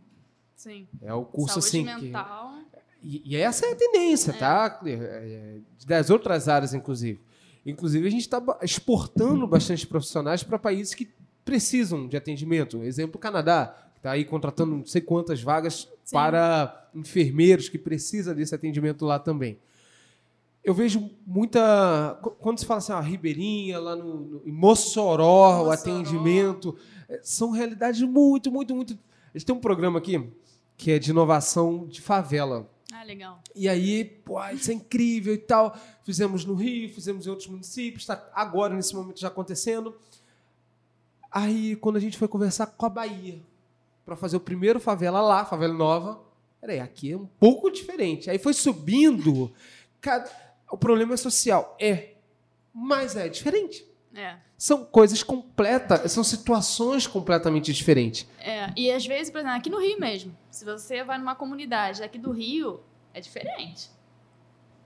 [0.54, 0.86] Sim.
[1.02, 2.54] É o curso saúde assim mental.
[2.70, 4.34] que e, e essa é a tendência, é.
[4.34, 4.80] tá?
[4.84, 7.20] É, é, das outras áreas inclusive.
[7.64, 11.08] Inclusive a gente está exportando bastante profissionais para países que
[11.44, 12.82] precisam de atendimento.
[12.82, 16.14] Exemplo, o Canadá, que está aí contratando não sei quantas vagas Sim.
[16.14, 19.58] para enfermeiros que precisam desse atendimento lá também
[20.66, 22.18] eu vejo muita.
[22.40, 26.76] Quando se fala assim, ah, Ribeirinha, lá no, no, em Mossoró, Mossoró, o atendimento.
[27.08, 28.98] É, são realidades muito, muito, muito.
[29.32, 30.28] A gente tem um programa aqui
[30.76, 32.68] que é de inovação de favela.
[32.92, 33.40] Ah, legal.
[33.54, 35.78] E aí, pô, isso é incrível e tal.
[36.02, 39.94] Fizemos no Rio, fizemos em outros municípios, está agora, nesse momento, já acontecendo.
[41.30, 43.40] Aí, quando a gente foi conversar com a Bahia,
[44.04, 46.20] para fazer o primeiro favela lá, favela nova,
[46.60, 48.28] peraí, aqui é um pouco diferente.
[48.28, 49.52] Aí foi subindo.
[50.00, 51.76] Cada o problema é social.
[51.80, 52.14] É.
[52.72, 53.84] Mas é diferente.
[54.14, 54.36] É.
[54.56, 58.26] São coisas completas, são situações completamente diferentes.
[58.38, 62.02] É, e às vezes, por exemplo, aqui no Rio mesmo, se você vai numa comunidade
[62.02, 62.80] aqui do Rio,
[63.12, 63.90] é diferente.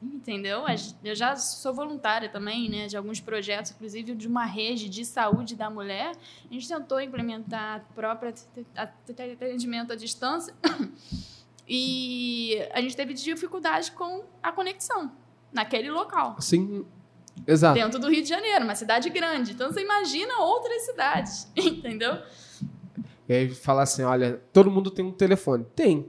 [0.03, 0.65] Entendeu?
[1.05, 5.55] Eu já sou voluntária também, né, de alguns projetos, inclusive de uma rede de saúde
[5.55, 6.17] da mulher.
[6.51, 8.33] A gente tentou implementar próprio
[8.75, 10.55] atendimento à distância
[11.69, 15.13] e a gente teve dificuldade com a conexão
[15.53, 16.37] naquele local.
[16.41, 16.85] Sim,
[17.47, 17.75] exato.
[17.75, 19.53] Dentro do Rio de Janeiro, uma cidade grande.
[19.53, 22.19] Então você imagina outras cidades, entendeu?
[23.29, 25.65] E aí falar assim, olha, todo mundo tem um telefone.
[25.75, 26.09] Tem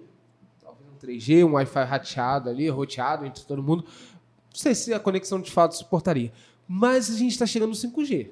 [1.01, 3.83] 3G, um Wi-Fi rateado ali, roteado entre todo mundo.
[3.83, 6.31] Não sei se a conexão de fato suportaria.
[6.67, 8.29] Mas a gente está chegando no 5G.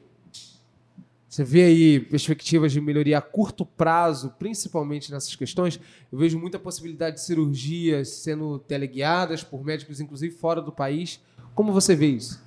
[1.29, 5.79] Você vê aí perspectivas de melhoria a curto prazo, principalmente nessas questões.
[6.11, 11.21] Eu vejo muita possibilidade de cirurgias sendo teleguiadas por médicos, inclusive fora do país.
[11.53, 12.43] Como você vê isso?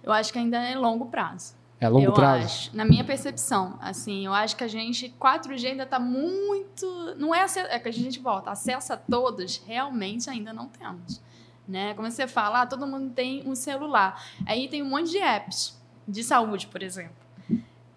[0.00, 1.56] Eu acho que ainda é longo prazo.
[1.80, 2.44] É longo eu prazo?
[2.44, 7.34] Acho, na minha percepção, assim, eu acho que a gente 4G ainda está muito, não
[7.34, 11.20] é, é que a gente volta, acesso a todos, realmente ainda não temos,
[11.66, 11.94] né?
[11.94, 15.80] Como você fala, ah, todo mundo tem um celular, aí tem um monte de apps
[16.06, 17.19] de saúde, por exemplo.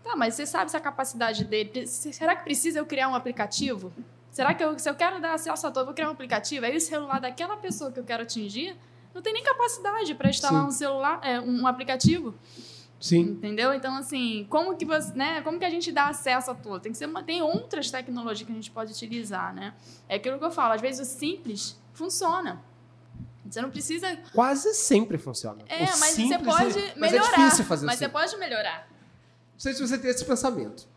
[0.03, 3.91] Tá, mas você sabe se a capacidade dele, será que precisa eu criar um aplicativo?
[4.31, 6.65] Será que eu, se eu quero dar acesso a todo, vou criar um aplicativo?
[6.65, 8.75] Aí o celular daquela pessoa que eu quero atingir
[9.13, 10.67] não tem nem capacidade para instalar Sim.
[10.67, 12.33] um celular, é, um aplicativo.
[12.99, 13.19] Sim.
[13.19, 13.73] Entendeu?
[13.73, 15.41] Então, assim, como que você, né?
[15.41, 16.79] Como que a gente dá acesso a tudo?
[16.79, 19.73] Tem que ser uma, tem outras tecnologias que a gente pode utilizar, né?
[20.07, 22.61] É aquilo que eu falo, às vezes o simples funciona.
[23.45, 24.17] Você não precisa.
[24.33, 25.63] Quase sempre funciona.
[25.67, 26.97] É, o mas você pode é, melhorar.
[26.97, 28.87] Mas é difícil fazer Mas você pode melhorar.
[29.53, 30.87] Não sei se você tem esse pensamento.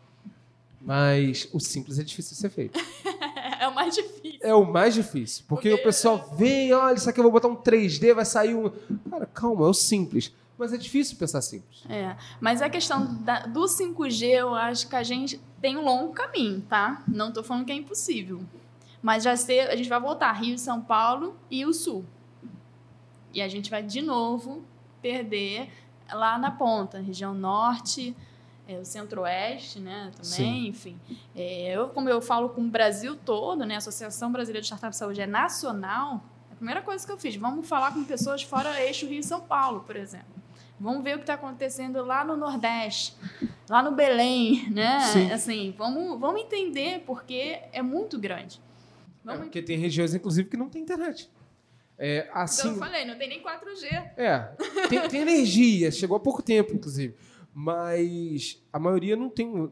[0.81, 2.79] Mas o simples é difícil de ser feito.
[3.59, 4.39] é o mais difícil.
[4.41, 5.43] É o mais difícil.
[5.47, 8.55] Porque, porque, o pessoal vem, olha, isso aqui eu vou botar um 3D, vai sair
[8.55, 8.71] um.
[9.09, 10.31] Cara, calma, é o simples.
[10.57, 11.83] Mas é difícil pensar simples.
[11.87, 16.13] É, mas a questão da, do 5G, eu acho que a gente tem um longo
[16.13, 17.03] caminho, tá?
[17.07, 18.41] Não estou falando que é impossível.
[19.01, 22.03] Mas já ser, a gente vai voltar Rio, São Paulo e o Sul.
[23.33, 24.63] E a gente vai de novo
[25.01, 25.69] perder
[26.11, 28.15] lá na ponta, região norte,
[28.67, 30.67] é, o centro-oeste, né, também, Sim.
[30.67, 30.99] enfim.
[31.35, 34.91] É, eu, como eu falo com o Brasil todo, né, a Associação Brasileira de Startup
[34.91, 38.83] de Saúde é nacional, a primeira coisa que eu fiz, vamos falar com pessoas fora
[38.83, 40.35] eixo Rio-São Paulo, por exemplo.
[40.79, 43.15] Vamos ver o que está acontecendo lá no Nordeste,
[43.67, 44.99] lá no Belém, né?
[45.11, 45.31] Sim.
[45.31, 48.61] Assim, vamos, vamos entender porque é muito grande.
[49.23, 49.41] Vamos...
[49.41, 51.31] É, porque tem regiões, inclusive, que não tem internet.
[51.97, 54.11] É, assim, então eu falei, não tem nem 4G.
[54.17, 54.39] É,
[54.87, 57.15] tem, tem energia, chegou há pouco tempo, inclusive.
[57.59, 59.71] Mas a maioria não tem.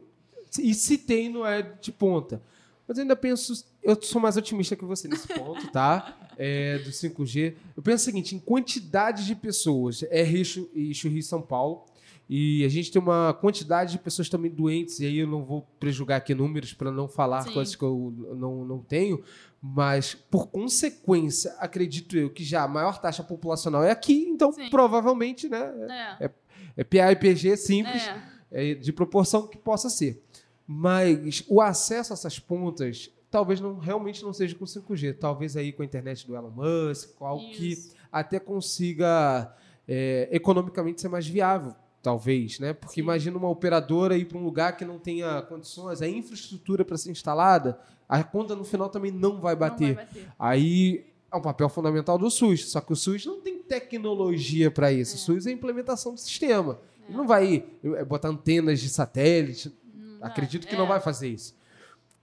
[0.58, 2.42] E se tem, não é de ponta.
[2.86, 6.18] Mas eu ainda penso, eu sou mais otimista que você nesse ponto, tá?
[6.36, 7.54] é, do 5G.
[7.76, 11.86] Eu penso o seguinte, em quantidade de pessoas, é Rio e Rio São Paulo,
[12.28, 15.62] e a gente tem uma quantidade de pessoas também doentes, e aí eu não vou
[15.78, 17.52] prejugar aqui números para não falar Sim.
[17.52, 19.22] coisas que eu não, não tenho,
[19.62, 24.70] mas por consequência, acredito eu que já a maior taxa populacional é aqui, então Sim.
[24.70, 26.16] provavelmente, né?
[26.20, 26.30] É, é,
[26.76, 28.02] é PA e PG simples,
[28.50, 28.70] é.
[28.70, 30.22] é de proporção que possa ser.
[30.66, 35.72] Mas o acesso a essas pontas talvez não realmente não seja com 5G, talvez aí
[35.72, 37.58] com a internet do Elon Musk, algo Isso.
[37.90, 39.54] que até consiga
[39.86, 42.72] é, economicamente ser mais viável, talvez, né?
[42.72, 43.02] Porque Sim.
[43.02, 47.10] imagina uma operadora ir para um lugar que não tenha condições, a infraestrutura para ser
[47.10, 49.88] instalada, a conta no final também não vai bater.
[49.88, 50.28] Não vai bater.
[50.38, 51.04] Aí
[51.36, 55.14] é um papel fundamental do SUS, só que o SUS não tem tecnologia para isso.
[55.14, 55.16] É.
[55.16, 56.78] O SUS é a implementação do sistema.
[57.02, 57.08] É.
[57.08, 59.72] Ele não vai é, botar antenas de satélite.
[59.94, 60.88] Não Acredito que não é.
[60.88, 61.54] vai fazer isso.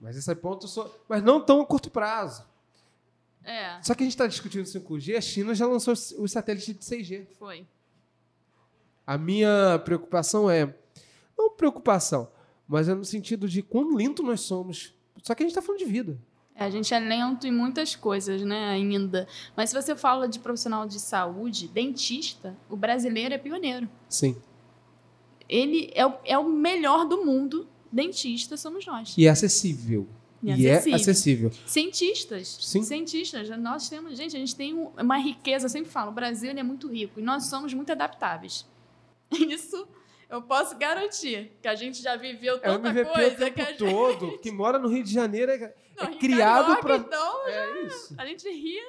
[0.02, 0.94] Mas esse é ponto só.
[1.08, 2.44] Mas não tão a curto prazo.
[3.44, 3.82] É.
[3.82, 7.28] Só que a gente está discutindo 5G, a China já lançou os satélites de 6G.
[7.38, 7.66] Foi.
[9.06, 10.74] A minha preocupação é.
[11.38, 12.30] Não preocupação,
[12.68, 14.94] mas é no sentido de quão lento nós somos.
[15.22, 16.18] Só que a gente está falando de vida.
[16.56, 19.28] É, a gente é lento em muitas coisas, né, ainda.
[19.56, 23.90] Mas se você fala de profissional de saúde, dentista, o brasileiro é pioneiro.
[24.08, 24.36] Sim.
[25.50, 29.14] Ele é o, é o melhor do mundo dentista somos nós.
[29.18, 30.08] E é acessível.
[30.42, 30.92] E, e é acessível.
[30.92, 31.52] é acessível.
[31.66, 32.58] Cientistas.
[32.60, 32.84] Sim.
[32.84, 33.50] Cientistas.
[33.58, 36.88] Nós temos, gente, a gente tem uma riqueza, eu sempre falo, o Brasil é muito
[36.88, 38.66] rico e nós somos muito adaptáveis.
[39.32, 39.88] Isso
[40.34, 43.66] eu posso garantir que a gente já viveu tanta é, coisa o tempo que a
[43.66, 43.78] gente...
[43.78, 48.16] todo, que mora no Rio de Janeiro é, Não, é criado para então, é isso.
[48.18, 48.84] A gente ria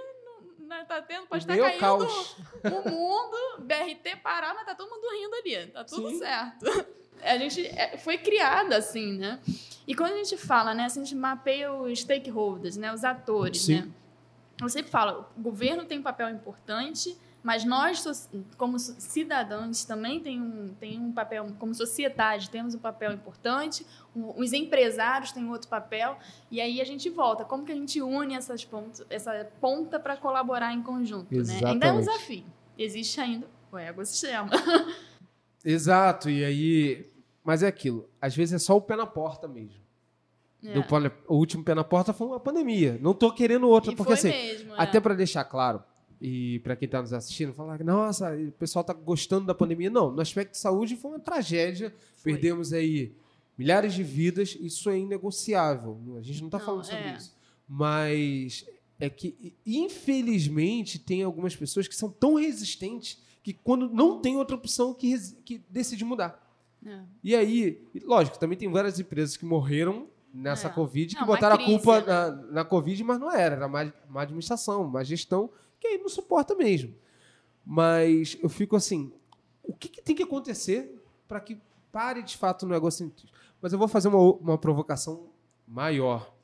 [0.60, 2.36] né, tá tendo, pode estar caindo caos.
[2.64, 5.66] o mundo, BRT parar, mas tá todo mundo rindo ali.
[5.66, 6.18] Tá tudo Sim.
[6.18, 6.64] certo
[7.22, 9.40] a gente é, foi criada assim, né?
[9.86, 13.62] E quando a gente fala, né, assim, a gente mapeia os stakeholders, né, os atores,
[13.62, 13.82] Sim.
[13.82, 13.88] né?
[14.60, 20.40] Eu sempre falo, o governo tem um papel importante, Mas nós, como cidadãos, também tem
[20.40, 26.16] um, tem um papel, como sociedade, temos um papel importante, os empresários têm outro papel,
[26.50, 27.44] e aí a gente volta.
[27.44, 31.30] Como que a gente une essas pontas, essa ponta para colaborar em conjunto?
[31.30, 31.60] Né?
[31.66, 32.46] Ainda é um desafio.
[32.78, 34.48] Existe ainda o ecossistema.
[35.62, 37.12] Exato, e aí.
[37.44, 38.08] Mas é aquilo.
[38.22, 39.84] Às vezes é só o pé na porta mesmo.
[40.64, 40.72] É.
[40.72, 40.82] Do,
[41.28, 42.98] o último pé na porta foi uma pandemia.
[43.02, 44.30] Não estou querendo outra, e porque assim.
[44.30, 44.76] Mesmo, é.
[44.78, 45.82] Até para deixar claro,
[46.20, 49.90] e para quem está nos assistindo, falar que, nossa, o pessoal está gostando da pandemia.
[49.90, 51.94] Não, no aspecto de saúde foi uma tragédia.
[52.16, 52.32] Foi.
[52.32, 53.14] Perdemos aí
[53.56, 55.98] milhares de vidas, isso é inegociável.
[56.18, 57.16] A gente não está falando sobre é.
[57.16, 57.34] isso.
[57.68, 58.66] Mas
[58.98, 64.56] é que, infelizmente, tem algumas pessoas que são tão resistentes que quando não tem outra
[64.56, 66.42] opção que, que decide mudar.
[66.84, 67.00] É.
[67.22, 70.70] E aí, lógico, também tem várias empresas que morreram nessa é.
[70.70, 72.06] Covid que não, botaram crise, a culpa né?
[72.06, 75.50] na, na Covid, mas não era, era má, má administração, má gestão,
[75.84, 76.94] que aí não suporta mesmo.
[77.64, 79.12] Mas eu fico assim,
[79.62, 81.58] o que, que tem que acontecer para que
[81.92, 83.12] pare de fato o negócio?
[83.60, 85.28] Mas eu vou fazer uma, uma provocação
[85.68, 86.34] maior.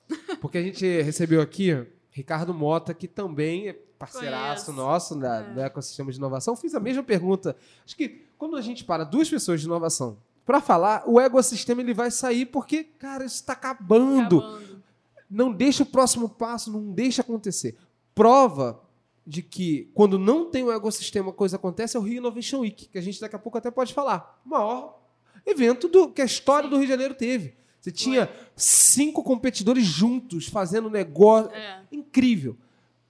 [0.41, 4.73] Porque a gente recebeu aqui Ricardo Mota, que também é parceiraço Conheço.
[4.73, 5.55] nosso da, é.
[5.55, 6.57] do ecossistema de inovação.
[6.57, 7.57] Fiz a mesma pergunta.
[7.85, 11.95] Acho que quando a gente para duas pessoas de inovação para falar, o ecossistema ele
[11.95, 14.39] vai sair porque, cara, isso está acabando.
[14.39, 14.83] acabando.
[15.31, 17.77] Não deixa o próximo passo, não deixa acontecer.
[18.15, 18.81] Prova
[19.31, 22.99] de que quando não tem o ecossistema, coisa acontece, é o Rio Innovation Week, que
[22.99, 24.43] a gente daqui a pouco até pode falar.
[24.45, 25.01] O maior
[25.47, 27.55] evento do, que a história do Rio de Janeiro teve.
[27.81, 28.37] Você tinha Foi.
[28.57, 31.53] cinco competidores juntos fazendo negócio.
[31.53, 31.85] É.
[31.93, 32.57] Incrível.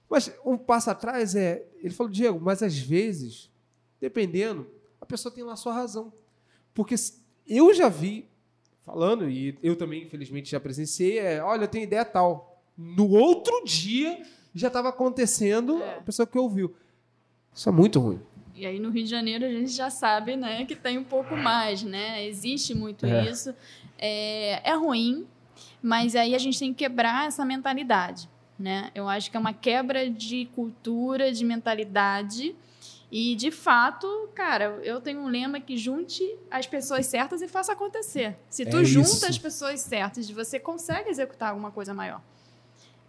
[0.07, 1.65] Mas um passo atrás é.
[1.79, 3.49] Ele falou, Diego, mas às vezes,
[3.99, 4.67] dependendo,
[5.01, 6.13] a pessoa tem lá a sua razão.
[6.71, 6.93] Porque
[7.47, 8.29] eu já vi,
[8.83, 12.61] falando, e eu também, infelizmente, já presenciei, é, olha, eu tenho ideia tal.
[12.77, 15.97] No outro dia já estava acontecendo é.
[15.97, 16.75] a pessoa que ouviu.
[17.53, 18.19] Isso é muito ruim.
[18.55, 21.35] E aí no Rio de Janeiro a gente já sabe, né, que tem um pouco
[21.35, 22.25] mais, né?
[22.25, 23.29] Existe muito é.
[23.29, 23.53] isso.
[23.97, 25.25] É, é ruim,
[25.81, 28.91] mas aí a gente tem que quebrar essa mentalidade, né?
[28.93, 32.55] Eu acho que é uma quebra de cultura, de mentalidade
[33.11, 37.73] e, de fato, cara, eu tenho um lema que junte as pessoas certas e faça
[37.73, 38.37] acontecer.
[38.49, 42.21] Se tu é junta as pessoas certas, você consegue executar alguma coisa maior.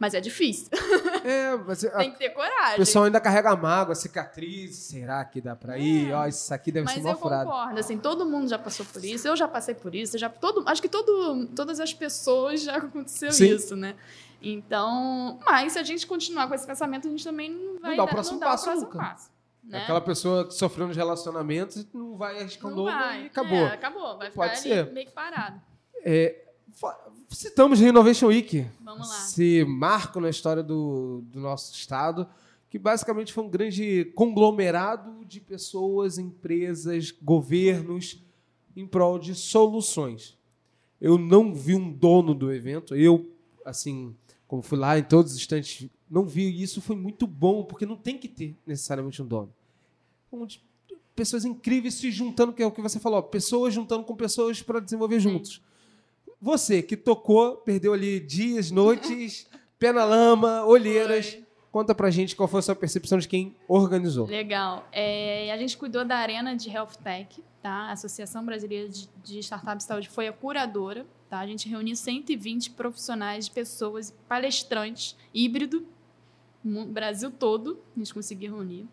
[0.02, 0.66] Mas é difícil.
[1.24, 2.74] É, mas Tem que ter coragem.
[2.74, 4.74] O pessoal ainda carrega mágoa, cicatriz.
[4.74, 6.10] Será que dá pra ir?
[6.10, 6.14] É.
[6.16, 7.44] Ó, isso aqui deve mas ser uma furada.
[7.44, 9.28] Mas eu concordo, assim, todo mundo já passou por isso.
[9.28, 10.18] Eu já passei por isso.
[10.18, 13.54] Já, todo, acho que todo, todas as pessoas já aconteceu Sim.
[13.54, 13.94] isso, né?
[14.42, 17.98] Então, mas se a gente continuar com esse pensamento, a gente também não vai não
[17.98, 18.98] dá o próximo não passo o próximo nunca.
[18.98, 19.30] Passo.
[19.62, 19.82] Né?
[19.84, 23.58] Aquela pessoa que sofreu nos relacionamentos não vai arriscar novo e acabou.
[23.58, 24.18] É, acabou.
[24.18, 24.90] Vai Pode ser.
[24.92, 25.62] meio que parado.
[26.04, 26.51] É,
[27.30, 28.66] citamos Renovation Week.
[28.80, 29.24] Vamos lá.
[29.24, 32.26] Esse marco na história do, do nosso estado,
[32.70, 38.22] que basicamente foi um grande conglomerado de pessoas, empresas, governos
[38.76, 40.38] em prol de soluções.
[41.00, 42.94] Eu não vi um dono do evento.
[42.94, 43.30] Eu,
[43.64, 44.14] assim,
[44.46, 46.80] como fui lá em todos os instantes, não vi isso.
[46.80, 49.52] Foi muito bom, porque não tem que ter necessariamente um dono.
[51.14, 54.80] Pessoas incríveis se juntando, que é o que você falou, pessoas juntando com pessoas para
[54.80, 55.60] desenvolver juntos.
[56.42, 61.30] Você que tocou, perdeu ali dias, noites, pé na lama, olheiras.
[61.30, 61.46] Foi.
[61.70, 64.26] Conta pra gente qual foi a sua percepção de quem organizou.
[64.26, 64.86] Legal.
[64.92, 67.70] É, a gente cuidou da Arena de Health Tech, tá?
[67.70, 71.38] A Associação Brasileira de, de Startups de Saúde foi a curadora, tá?
[71.38, 75.86] A gente reuniu 120 profissionais, pessoas, palestrantes, híbrido,
[76.64, 78.86] Brasil todo, a gente conseguiu reunir.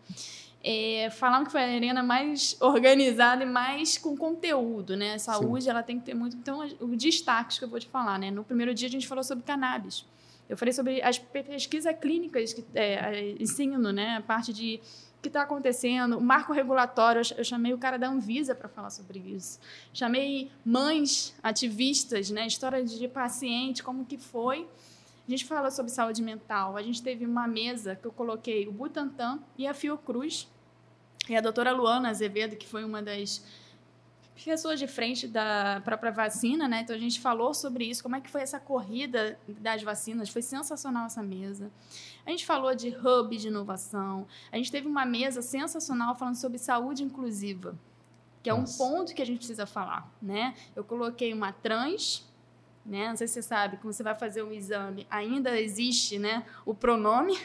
[0.62, 5.16] É, falaram que foi a arena mais organizada e mais com conteúdo, né?
[5.18, 5.70] Saúde, Sim.
[5.70, 6.36] ela tem que ter muito...
[6.36, 8.30] Então, os destaques que eu vou te falar, né?
[8.30, 10.04] No primeiro dia, a gente falou sobre cannabis.
[10.48, 14.16] Eu falei sobre as pesquisas clínicas que é, ensino, né?
[14.16, 14.80] A parte de
[15.16, 17.22] o que está acontecendo, o marco regulatório.
[17.36, 19.60] Eu chamei o cara da Anvisa para falar sobre isso.
[19.92, 22.46] Chamei mães ativistas, né?
[22.46, 24.66] História de paciente, como que foi.
[25.30, 26.76] A gente fala sobre saúde mental.
[26.76, 30.48] A gente teve uma mesa que eu coloquei o Butantan e a Fiocruz.
[31.28, 33.40] E a doutora Luana Azevedo, que foi uma das
[34.44, 36.80] pessoas de frente da própria vacina, né?
[36.80, 40.42] Então a gente falou sobre isso, como é que foi essa corrida das vacinas, foi
[40.42, 41.70] sensacional essa mesa.
[42.26, 46.58] A gente falou de hub de inovação, a gente teve uma mesa sensacional falando sobre
[46.58, 47.78] saúde inclusiva,
[48.42, 48.82] que é Nossa.
[48.82, 50.56] um ponto que a gente precisa falar, né?
[50.74, 52.28] Eu coloquei uma trans,
[52.84, 53.08] né?
[53.08, 56.74] Não sei se você sabe, quando você vai fazer um exame, ainda existe, né, o
[56.74, 57.38] pronome.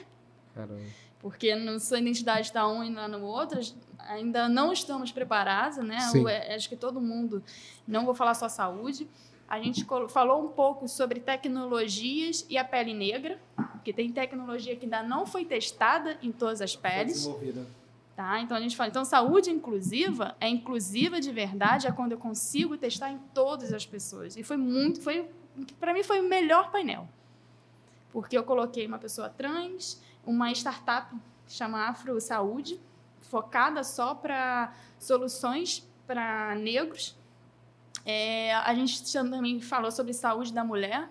[0.54, 0.82] Caramba.
[1.20, 3.60] Porque na sua identidade está um e lá no outro,
[3.98, 6.00] ainda não estamos preparados, né?
[6.02, 6.24] Sim.
[6.28, 7.44] acho que todo mundo,
[7.88, 9.10] não vou falar só saúde.
[9.48, 13.40] A gente falou um pouco sobre tecnologias e a pele negra,
[13.84, 17.28] que tem tecnologia que ainda não foi testada em todas as peles.
[18.16, 18.39] Tá?
[18.39, 22.78] Então a gente fala, então saúde inclusiva é inclusiva de verdade é quando eu consigo
[22.78, 24.38] testar em todas as pessoas.
[24.38, 25.30] E foi muito, foi
[25.80, 27.09] para mim foi o melhor painel.
[28.13, 31.13] Porque eu coloquei uma pessoa trans, uma startup
[31.47, 32.80] chama Afro Saúde,
[33.22, 37.16] focada só para soluções para negros.
[38.05, 41.09] É, a gente também falou sobre saúde da mulher,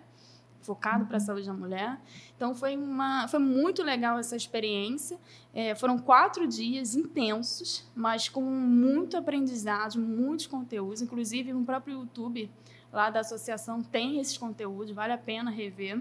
[0.64, 2.00] focado para a saúde da mulher.
[2.36, 5.18] Então foi uma, foi muito legal essa experiência.
[5.52, 12.50] É, foram quatro dias intensos, mas com muito aprendizado, muitos conteúdos, inclusive no próprio YouTube
[12.92, 16.00] lá da associação tem esses conteúdos, vale a pena rever.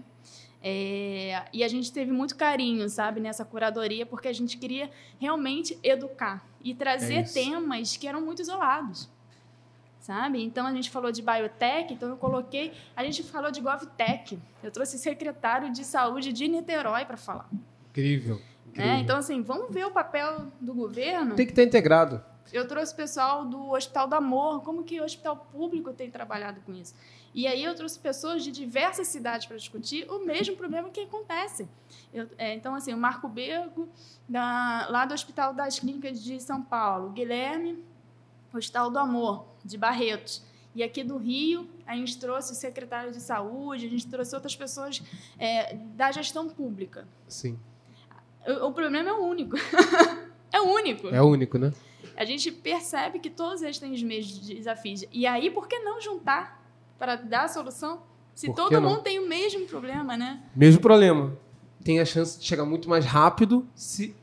[0.66, 4.90] É, e a gente teve muito carinho, sabe, nessa curadoria, porque a gente queria
[5.20, 9.10] realmente educar e trazer é temas que eram muito isolados
[10.04, 10.44] sabe?
[10.44, 14.38] Então a gente falou de biotech, então eu coloquei, a gente falou de GovTech.
[14.62, 17.50] Eu trouxe o secretário de saúde de Niterói para falar.
[17.90, 18.36] Incrível.
[18.36, 18.92] É, incrível.
[18.92, 21.36] É, então assim, vamos ver o papel do governo.
[21.36, 22.22] Tem que estar integrado.
[22.52, 26.60] Eu trouxe o pessoal do Hospital do Amor, como que o hospital público tem trabalhado
[26.66, 26.94] com isso.
[27.34, 31.66] E aí eu trouxe pessoas de diversas cidades para discutir o mesmo problema que acontece.
[32.14, 33.88] Eu, é, então, assim, o Marco Bego,
[34.28, 37.82] da, lá do Hospital das Clínicas de São Paulo, Guilherme,
[38.58, 40.44] Hospital do Amor, de Barretos.
[40.76, 44.56] E aqui do Rio, a gente trouxe o secretário de saúde, a gente trouxe outras
[44.56, 45.02] pessoas
[45.38, 47.08] é, da gestão pública.
[47.28, 47.60] Sim.
[48.48, 49.56] O, o problema é único.
[50.52, 51.08] é único.
[51.10, 51.72] É único, né?
[52.16, 55.04] A gente percebe que todos eles têm os mesmos desafios.
[55.12, 56.64] E aí, por que não juntar
[56.98, 58.02] para dar a solução?
[58.34, 60.42] Se por todo mundo tem o mesmo problema, né?
[60.56, 61.38] Mesmo problema.
[61.84, 64.16] Tem a chance de chegar muito mais rápido se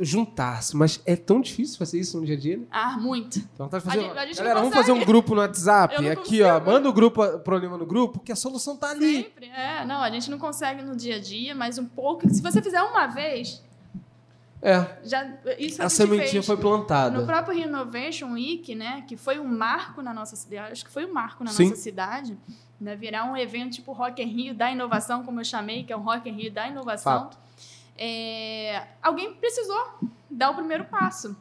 [0.00, 2.64] juntar-se, mas é tão difícil fazer isso no dia a dia, né?
[2.70, 3.38] Ah, muito.
[3.54, 4.12] Então tá fazendo.
[4.18, 6.08] A gente, a Galera, vamos fazer um grupo no WhatsApp.
[6.08, 9.24] Aqui, ó, manda o grupo, o problema no grupo, que a solução tá ali.
[9.24, 9.84] Sempre, é.
[9.84, 12.28] Não, a gente não consegue no dia a dia, mas um pouco.
[12.28, 13.64] Se você fizer uma vez.
[14.60, 14.98] É.
[15.04, 15.28] Já,
[15.58, 17.18] isso a, a sementinha foi plantada.
[17.18, 21.04] No próprio Renovation Week, né, que foi um marco na nossa cidade, acho que foi
[21.06, 21.68] um marco na Sim.
[21.68, 22.36] nossa cidade,
[22.80, 25.96] né, virar um evento tipo Rock in Rio da inovação, como eu chamei, que é
[25.96, 27.24] um Rock in Rio da inovação.
[27.24, 27.38] Fato
[27.98, 29.98] é, alguém precisou
[30.30, 31.36] dar o primeiro passo.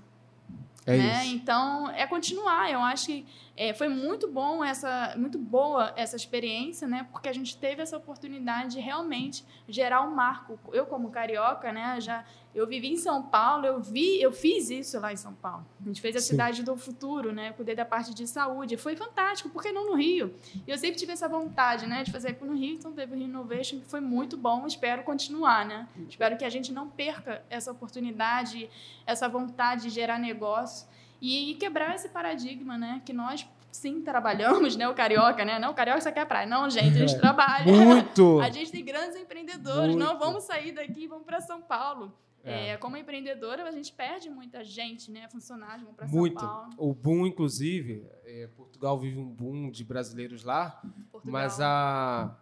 [0.86, 1.26] É né?
[1.28, 2.72] Então, é continuar.
[2.72, 3.26] Eu acho que
[3.58, 7.08] é, foi muito bom essa, muito boa essa experiência, né?
[7.12, 10.60] Porque a gente teve essa oportunidade de realmente gerar um marco.
[10.72, 12.00] Eu como carioca, né?
[12.00, 12.24] Já
[12.56, 15.66] eu vivi em São Paulo, eu vi, eu fiz isso lá em São Paulo.
[15.82, 16.30] A gente fez a Sim.
[16.30, 17.52] cidade do futuro, né?
[17.52, 18.78] cuidei da parte de saúde.
[18.78, 20.34] Foi fantástico, por que não no Rio?
[20.66, 22.04] E eu sempre tive essa vontade, né?
[22.04, 24.66] De fazer aqui no Rio, então teve o Rio Innovation, que foi muito bom.
[24.66, 25.86] Espero continuar, né?
[26.08, 28.70] Espero que a gente não perca essa oportunidade,
[29.06, 30.88] essa vontade de gerar negócio
[31.22, 33.02] e quebrar esse paradigma, né?
[33.06, 34.88] Que nós sim trabalhamos, né?
[34.88, 35.60] O carioca, né?
[35.60, 36.48] Não, o carioca só quer praia.
[36.48, 37.66] Não, gente, a gente trabalha.
[37.66, 38.40] Muito!
[38.46, 39.96] A gente tem grandes empreendedores.
[39.96, 40.00] Muito.
[40.00, 42.14] Não vamos sair daqui vamos para São Paulo.
[42.46, 42.70] É.
[42.70, 45.28] É, como empreendedora, a gente perde muita gente, né?
[45.30, 46.70] Funcionários vão para São Paulo.
[46.78, 50.80] O boom, inclusive, é, Portugal vive um boom de brasileiros lá,
[51.12, 51.34] Portugal.
[51.34, 52.38] mas a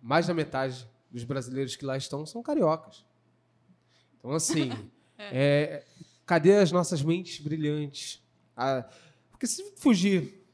[0.00, 3.04] mais da metade dos brasileiros que lá estão são cariocas.
[4.18, 4.70] Então, assim,
[5.18, 5.30] é.
[5.32, 5.84] é.
[6.24, 8.22] cadê as nossas mentes brilhantes?
[8.56, 8.88] A,
[9.30, 10.46] porque se fugir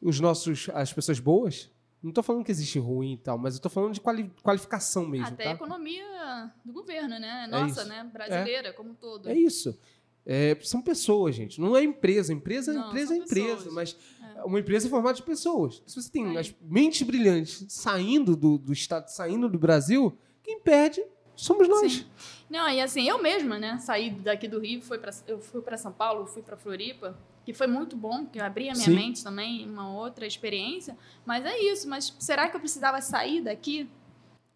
[0.00, 1.70] os nossos, as pessoas boas,
[2.02, 5.06] não estou falando que existe ruim e tal, mas eu estou falando de quali qualificação
[5.06, 5.26] mesmo.
[5.26, 5.50] Até tá?
[5.50, 7.44] a economia do governo, né?
[7.46, 8.10] É Nossa, é né?
[8.12, 8.72] Brasileira, é.
[8.72, 9.28] como todo.
[9.28, 9.78] É isso.
[10.24, 11.60] É, são pessoas, gente.
[11.60, 12.32] Não é empresa.
[12.32, 13.56] Empresa, não, empresa é empresa.
[13.56, 13.74] Pessoas.
[13.74, 13.96] Mas
[14.36, 14.44] é.
[14.44, 15.82] uma empresa é formada de pessoas.
[15.86, 21.04] Se você tem as mentes brilhantes saindo do, do Estado, saindo do Brasil, quem perde
[21.34, 21.92] somos nós.
[21.92, 22.06] Sim.
[22.48, 23.78] Não, e assim, eu mesma, né?
[23.78, 27.16] Saí daqui do Rio, fui pra, eu fui para São Paulo, fui para Floripa
[27.48, 28.94] que foi muito bom, que eu abri a minha Sim.
[28.94, 30.94] mente também, uma outra experiência.
[31.24, 31.88] Mas é isso.
[31.88, 33.88] Mas será que eu precisava sair daqui?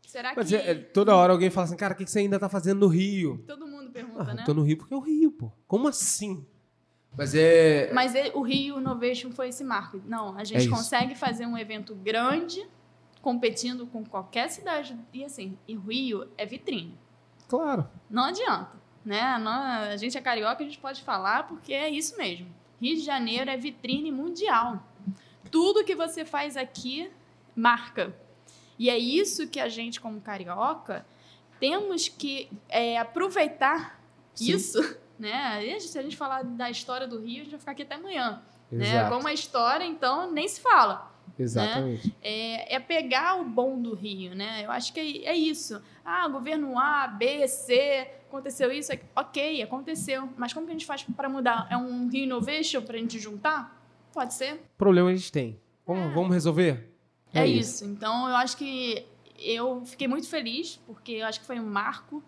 [0.07, 0.57] Será mas que...
[0.57, 3.43] É, toda hora alguém fala assim, cara, o que você ainda está fazendo no Rio?
[3.47, 4.43] Todo mundo pergunta, ah, né?
[4.45, 5.51] Tô no Rio porque é o Rio, pô.
[5.67, 6.45] Como assim?
[7.17, 7.91] Mas é.
[7.95, 9.99] Mas é, o Rio Innovation foi esse marco.
[10.05, 12.63] Não, a gente é consegue fazer um evento grande,
[13.23, 14.95] competindo com qualquer cidade.
[15.15, 16.99] E assim, e o Rio é vitrine.
[17.49, 17.89] Claro.
[18.11, 18.83] Não adianta.
[19.03, 19.19] Né?
[19.19, 22.61] a gente é carioca, a gente pode falar porque é isso mesmo.
[22.83, 24.83] Rio de Janeiro é vitrine mundial.
[25.53, 27.09] Tudo que você faz aqui
[27.55, 28.13] marca.
[28.77, 31.07] E é isso que a gente, como carioca,
[31.61, 34.03] temos que é, aproveitar
[34.35, 34.53] Sim.
[34.53, 35.03] isso.
[35.19, 35.79] Né?
[35.79, 38.43] Se a gente falar da história do Rio, a gente vai ficar aqui até amanhã.
[38.69, 39.09] Né?
[39.09, 41.12] Como a história, então, nem se fala.
[41.39, 42.09] Exatamente.
[42.09, 42.15] Né?
[42.23, 44.65] É, é, pegar o bom do Rio, né?
[44.65, 45.81] Eu acho que é, é isso.
[46.05, 50.29] Ah, governo A, B, C, aconteceu isso, ok, aconteceu.
[50.37, 51.67] Mas como que a gente faz para mudar?
[51.71, 53.81] É um Innovation para a gente juntar?
[54.13, 54.61] Pode ser.
[54.77, 55.59] Problema a gente tem.
[55.87, 56.15] Vamos, é.
[56.15, 56.93] vamos resolver?
[57.33, 57.85] É, é isso.
[57.85, 57.93] isso.
[57.93, 59.07] Então, eu acho que
[59.39, 62.23] eu fiquei muito feliz, porque eu acho que foi um marco.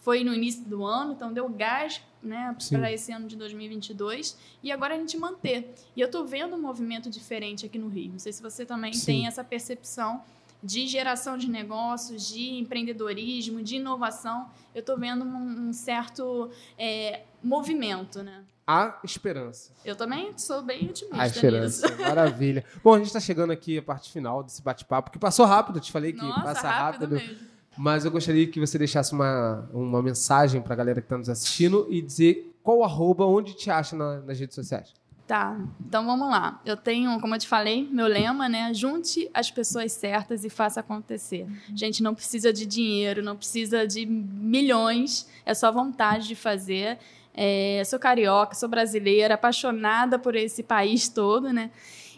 [0.00, 4.70] Foi no início do ano, então deu gás né, para esse ano de 2022 e
[4.70, 5.74] agora a gente manter.
[5.96, 8.12] E eu estou vendo um movimento diferente aqui no Rio.
[8.12, 9.06] Não sei se você também Sim.
[9.06, 10.22] tem essa percepção
[10.62, 14.50] de geração de negócios, de empreendedorismo, de inovação.
[14.74, 18.44] Eu estou vendo um, um certo é, movimento, né?
[18.66, 19.72] Há esperança.
[19.84, 21.22] Eu também sou bem otimista.
[21.22, 21.88] Há esperança.
[21.88, 22.00] Nisso.
[22.02, 22.64] Maravilha.
[22.84, 25.82] Bom, a gente está chegando aqui à parte final desse bate-papo, que passou rápido, eu
[25.82, 27.16] te falei que Nossa, passa rápido.
[27.16, 27.50] rápido.
[27.82, 31.30] Mas eu gostaria que você deixasse uma, uma mensagem para a galera que está nos
[31.30, 34.92] assistindo e dizer qual arroba, onde te acha na, nas redes sociais.
[35.26, 36.60] Tá, então vamos lá.
[36.66, 38.74] Eu tenho, como eu te falei, meu lema, né?
[38.74, 41.46] Junte as pessoas certas e faça acontecer.
[41.74, 46.98] Gente, não precisa de dinheiro, não precisa de milhões, é só vontade de fazer.
[47.32, 51.70] É, sou carioca, sou brasileira, apaixonada por esse país todo, né?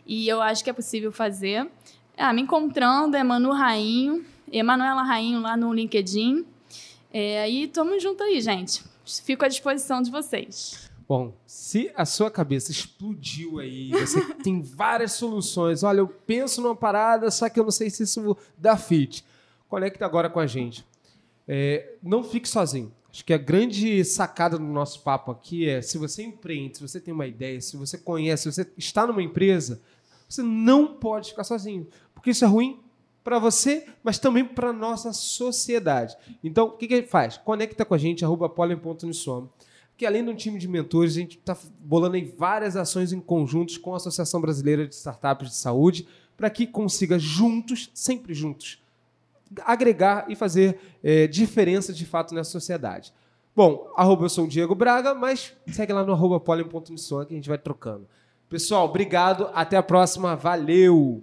[0.04, 1.70] E eu acho que é possível fazer.
[2.18, 6.44] Ah, me encontrando é Manu Rainho, Emanuela Rainho lá no LinkedIn.
[7.12, 8.84] É, e estamos junto aí, gente.
[9.24, 10.90] Fico à disposição de vocês.
[11.08, 15.82] Bom, se a sua cabeça explodiu aí, você tem várias soluções.
[15.82, 19.24] Olha, eu penso numa parada, só que eu não sei se isso dá fit.
[19.68, 20.86] Conecta agora com a gente.
[21.48, 22.92] É, não fique sozinho.
[23.10, 27.00] Acho que a grande sacada do nosso papo aqui é: se você empreende, se você
[27.00, 29.82] tem uma ideia, se você conhece, se você está numa empresa,
[30.28, 31.86] você não pode ficar sozinho.
[32.14, 32.81] Porque isso é ruim
[33.22, 36.16] para você, mas também para a nossa sociedade.
[36.42, 37.36] Então, o que, que faz?
[37.36, 38.52] Conecta com a gente, arroba.
[39.96, 43.20] Que além de um time de mentores, a gente está bolando em várias ações em
[43.20, 48.82] conjuntos com a Associação Brasileira de Startups de Saúde, para que consiga juntos, sempre juntos,
[49.64, 53.12] agregar e fazer é, diferença de fato nessa sociedade.
[53.54, 57.48] Bom, arroba eu sou o Diego Braga, mas segue lá no arroba que a gente
[57.48, 58.08] vai trocando.
[58.48, 61.22] Pessoal, obrigado, até a próxima, valeu!